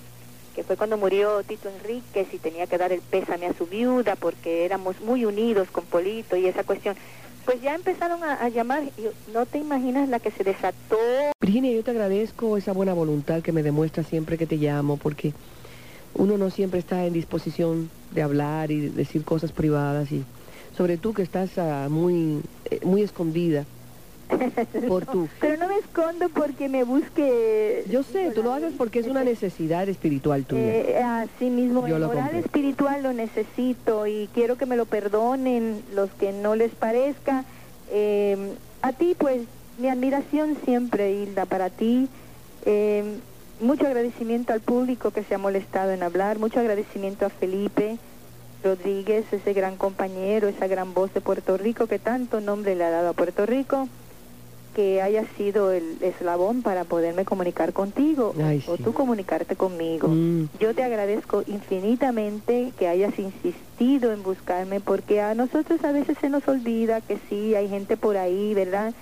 que 0.55 0.63
fue 0.63 0.77
cuando 0.77 0.97
murió 0.97 1.43
Tito 1.43 1.69
Enríquez 1.69 2.33
y 2.33 2.37
tenía 2.37 2.67
que 2.67 2.77
dar 2.77 2.91
el 2.91 3.01
pésame 3.01 3.47
a 3.47 3.53
su 3.53 3.65
viuda 3.65 4.15
porque 4.15 4.65
éramos 4.65 4.99
muy 5.01 5.25
unidos 5.25 5.69
con 5.71 5.85
Polito 5.85 6.35
y 6.35 6.47
esa 6.47 6.63
cuestión, 6.63 6.95
pues 7.45 7.61
ya 7.61 7.73
empezaron 7.73 8.23
a, 8.23 8.47
llamar, 8.49 8.83
y 8.83 9.31
no 9.33 9.45
te 9.45 9.57
imaginas 9.57 10.09
la 10.09 10.19
que 10.19 10.31
se 10.31 10.43
desató. 10.43 10.97
Virginia, 11.41 11.71
yo 11.71 11.83
te 11.83 11.91
agradezco 11.91 12.57
esa 12.57 12.71
buena 12.71 12.93
voluntad 12.93 13.41
que 13.41 13.51
me 13.51 13.63
demuestra 13.63 14.03
siempre 14.03 14.37
que 14.37 14.45
te 14.45 14.57
llamo, 14.57 14.97
porque 14.97 15.33
uno 16.13 16.37
no 16.37 16.49
siempre 16.49 16.79
está 16.79 17.05
en 17.05 17.13
disposición 17.13 17.89
de 18.11 18.21
hablar 18.21 18.71
y 18.71 18.89
decir 18.89 19.23
cosas 19.23 19.51
privadas, 19.51 20.11
y 20.11 20.23
sobre 20.77 20.97
tú 20.97 21.13
que 21.13 21.23
estás 21.23 21.57
ah, 21.57 21.87
muy, 21.89 22.41
eh, 22.69 22.79
muy 22.83 23.01
escondida 23.01 23.65
por 24.87 25.05
tu... 25.05 25.27
Pero 25.39 25.57
no 25.57 25.67
me 25.67 25.77
escondo 25.77 26.29
porque 26.29 26.69
me 26.69 26.83
busque... 26.83 27.83
Yo 27.89 28.03
sé, 28.03 28.31
tú 28.31 28.43
lo 28.43 28.53
haces 28.53 28.73
porque 28.77 28.99
es 28.99 29.07
una 29.07 29.23
necesidad 29.23 29.87
espiritual 29.89 30.45
tuya. 30.45 30.61
Eh, 30.63 30.97
así 31.03 31.49
mismo, 31.49 31.87
Yo 31.87 31.95
el 31.95 32.01
lo 32.01 32.07
moral 32.07 32.35
espiritual 32.35 33.03
lo 33.03 33.13
necesito 33.13 34.07
y 34.07 34.29
quiero 34.33 34.57
que 34.57 34.65
me 34.65 34.77
lo 34.77 34.85
perdonen 34.85 35.81
los 35.93 36.09
que 36.11 36.31
no 36.31 36.55
les 36.55 36.71
parezca. 36.71 37.45
Eh, 37.91 38.55
a 38.81 38.93
ti, 38.93 39.15
pues, 39.17 39.41
mi 39.77 39.89
admiración 39.89 40.57
siempre, 40.65 41.13
Hilda, 41.13 41.45
para 41.45 41.69
ti. 41.69 42.07
Eh, 42.65 43.03
mucho 43.59 43.85
agradecimiento 43.85 44.53
al 44.53 44.61
público 44.61 45.11
que 45.11 45.23
se 45.23 45.35
ha 45.35 45.37
molestado 45.37 45.91
en 45.91 46.03
hablar, 46.03 46.39
mucho 46.39 46.59
agradecimiento 46.59 47.25
a 47.25 47.29
Felipe 47.29 47.97
Rodríguez, 48.63 49.25
ese 49.31 49.53
gran 49.53 49.77
compañero, 49.77 50.47
esa 50.47 50.67
gran 50.67 50.93
voz 50.93 51.13
de 51.13 51.21
Puerto 51.21 51.57
Rico 51.57 51.87
que 51.87 51.99
tanto 51.99 52.41
nombre 52.41 52.75
le 52.75 52.83
ha 52.83 52.89
dado 52.89 53.09
a 53.09 53.13
Puerto 53.13 53.45
Rico 53.45 53.87
que 54.75 55.01
haya 55.01 55.25
sido 55.37 55.71
el 55.71 55.97
eslabón 56.01 56.61
para 56.61 56.85
poderme 56.85 57.25
comunicar 57.25 57.73
contigo 57.73 58.33
Ay, 58.41 58.63
o 58.67 58.77
sí. 58.77 58.83
tú 58.83 58.93
comunicarte 58.93 59.55
conmigo. 59.55 60.07
Mm. 60.07 60.49
Yo 60.59 60.73
te 60.73 60.83
agradezco 60.83 61.43
infinitamente 61.47 62.71
que 62.79 62.87
hayas 62.87 63.17
insistido 63.19 64.13
en 64.13 64.23
buscarme 64.23 64.79
porque 64.79 65.21
a 65.21 65.35
nosotros 65.35 65.83
a 65.83 65.91
veces 65.91 66.17
se 66.21 66.29
nos 66.29 66.47
olvida 66.47 67.01
que 67.01 67.17
sí, 67.29 67.55
hay 67.55 67.67
gente 67.67 67.97
por 67.97 68.17
ahí, 68.17 68.53
¿verdad? 68.53 68.93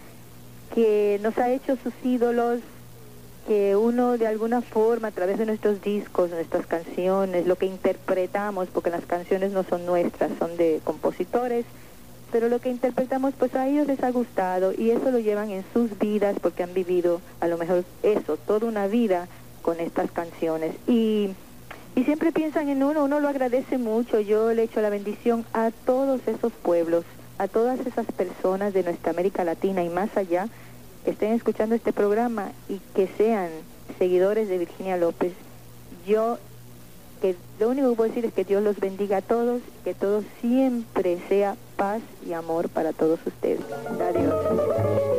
Que 0.73 1.19
nos 1.21 1.37
ha 1.37 1.51
hecho 1.51 1.77
sus 1.83 1.93
ídolos, 2.03 2.61
que 3.47 3.75
uno 3.75 4.17
de 4.17 4.27
alguna 4.27 4.61
forma 4.61 5.07
a 5.07 5.11
través 5.11 5.37
de 5.37 5.45
nuestros 5.45 5.81
discos, 5.81 6.29
nuestras 6.29 6.67
canciones, 6.67 7.47
lo 7.47 7.55
que 7.55 7.65
interpretamos, 7.65 8.67
porque 8.69 8.89
las 8.89 9.05
canciones 9.05 9.51
no 9.51 9.63
son 9.63 9.85
nuestras, 9.85 10.31
son 10.37 10.55
de 10.57 10.81
compositores, 10.83 11.65
pero 12.31 12.49
lo 12.49 12.59
que 12.59 12.69
interpretamos 12.69 13.33
pues 13.37 13.55
a 13.55 13.67
ellos 13.67 13.87
les 13.87 14.03
ha 14.03 14.11
gustado 14.11 14.73
y 14.77 14.91
eso 14.91 15.11
lo 15.11 15.19
llevan 15.19 15.49
en 15.51 15.63
sus 15.73 15.97
vidas 15.97 16.35
porque 16.41 16.63
han 16.63 16.73
vivido 16.73 17.21
a 17.39 17.47
lo 17.47 17.57
mejor 17.57 17.83
eso, 18.03 18.37
toda 18.37 18.67
una 18.67 18.87
vida 18.87 19.27
con 19.61 19.79
estas 19.79 20.11
canciones. 20.11 20.75
Y, 20.87 21.29
y 21.95 22.03
siempre 22.03 22.31
piensan 22.31 22.69
en 22.69 22.83
uno, 22.83 23.03
uno 23.03 23.19
lo 23.19 23.27
agradece 23.27 23.77
mucho. 23.77 24.19
Yo 24.19 24.53
le 24.53 24.63
echo 24.63 24.81
la 24.81 24.89
bendición 24.89 25.45
a 25.53 25.71
todos 25.71 26.21
esos 26.27 26.53
pueblos, 26.53 27.05
a 27.37 27.47
todas 27.47 27.79
esas 27.85 28.05
personas 28.07 28.73
de 28.73 28.83
nuestra 28.83 29.11
América 29.11 29.43
Latina 29.43 29.83
y 29.83 29.89
más 29.89 30.15
allá 30.17 30.47
que 31.03 31.11
estén 31.11 31.33
escuchando 31.33 31.75
este 31.75 31.93
programa 31.93 32.51
y 32.67 32.79
que 32.95 33.07
sean 33.17 33.49
seguidores 33.97 34.49
de 34.49 34.57
Virginia 34.57 34.97
López. 34.97 35.33
Yo 36.07 36.37
que 37.21 37.35
lo 37.59 37.69
único 37.69 37.89
que 37.89 37.95
puedo 37.95 38.09
decir 38.09 38.25
es 38.25 38.33
que 38.33 38.43
Dios 38.43 38.63
los 38.63 38.79
bendiga 38.79 39.17
a 39.17 39.21
todos, 39.21 39.61
que 39.83 39.93
todo 39.93 40.23
siempre 40.41 41.19
sea 41.27 41.55
paz 41.75 42.01
y 42.25 42.33
amor 42.33 42.69
para 42.69 42.93
todos 42.93 43.19
ustedes. 43.25 43.61
Adiós. 43.99 45.18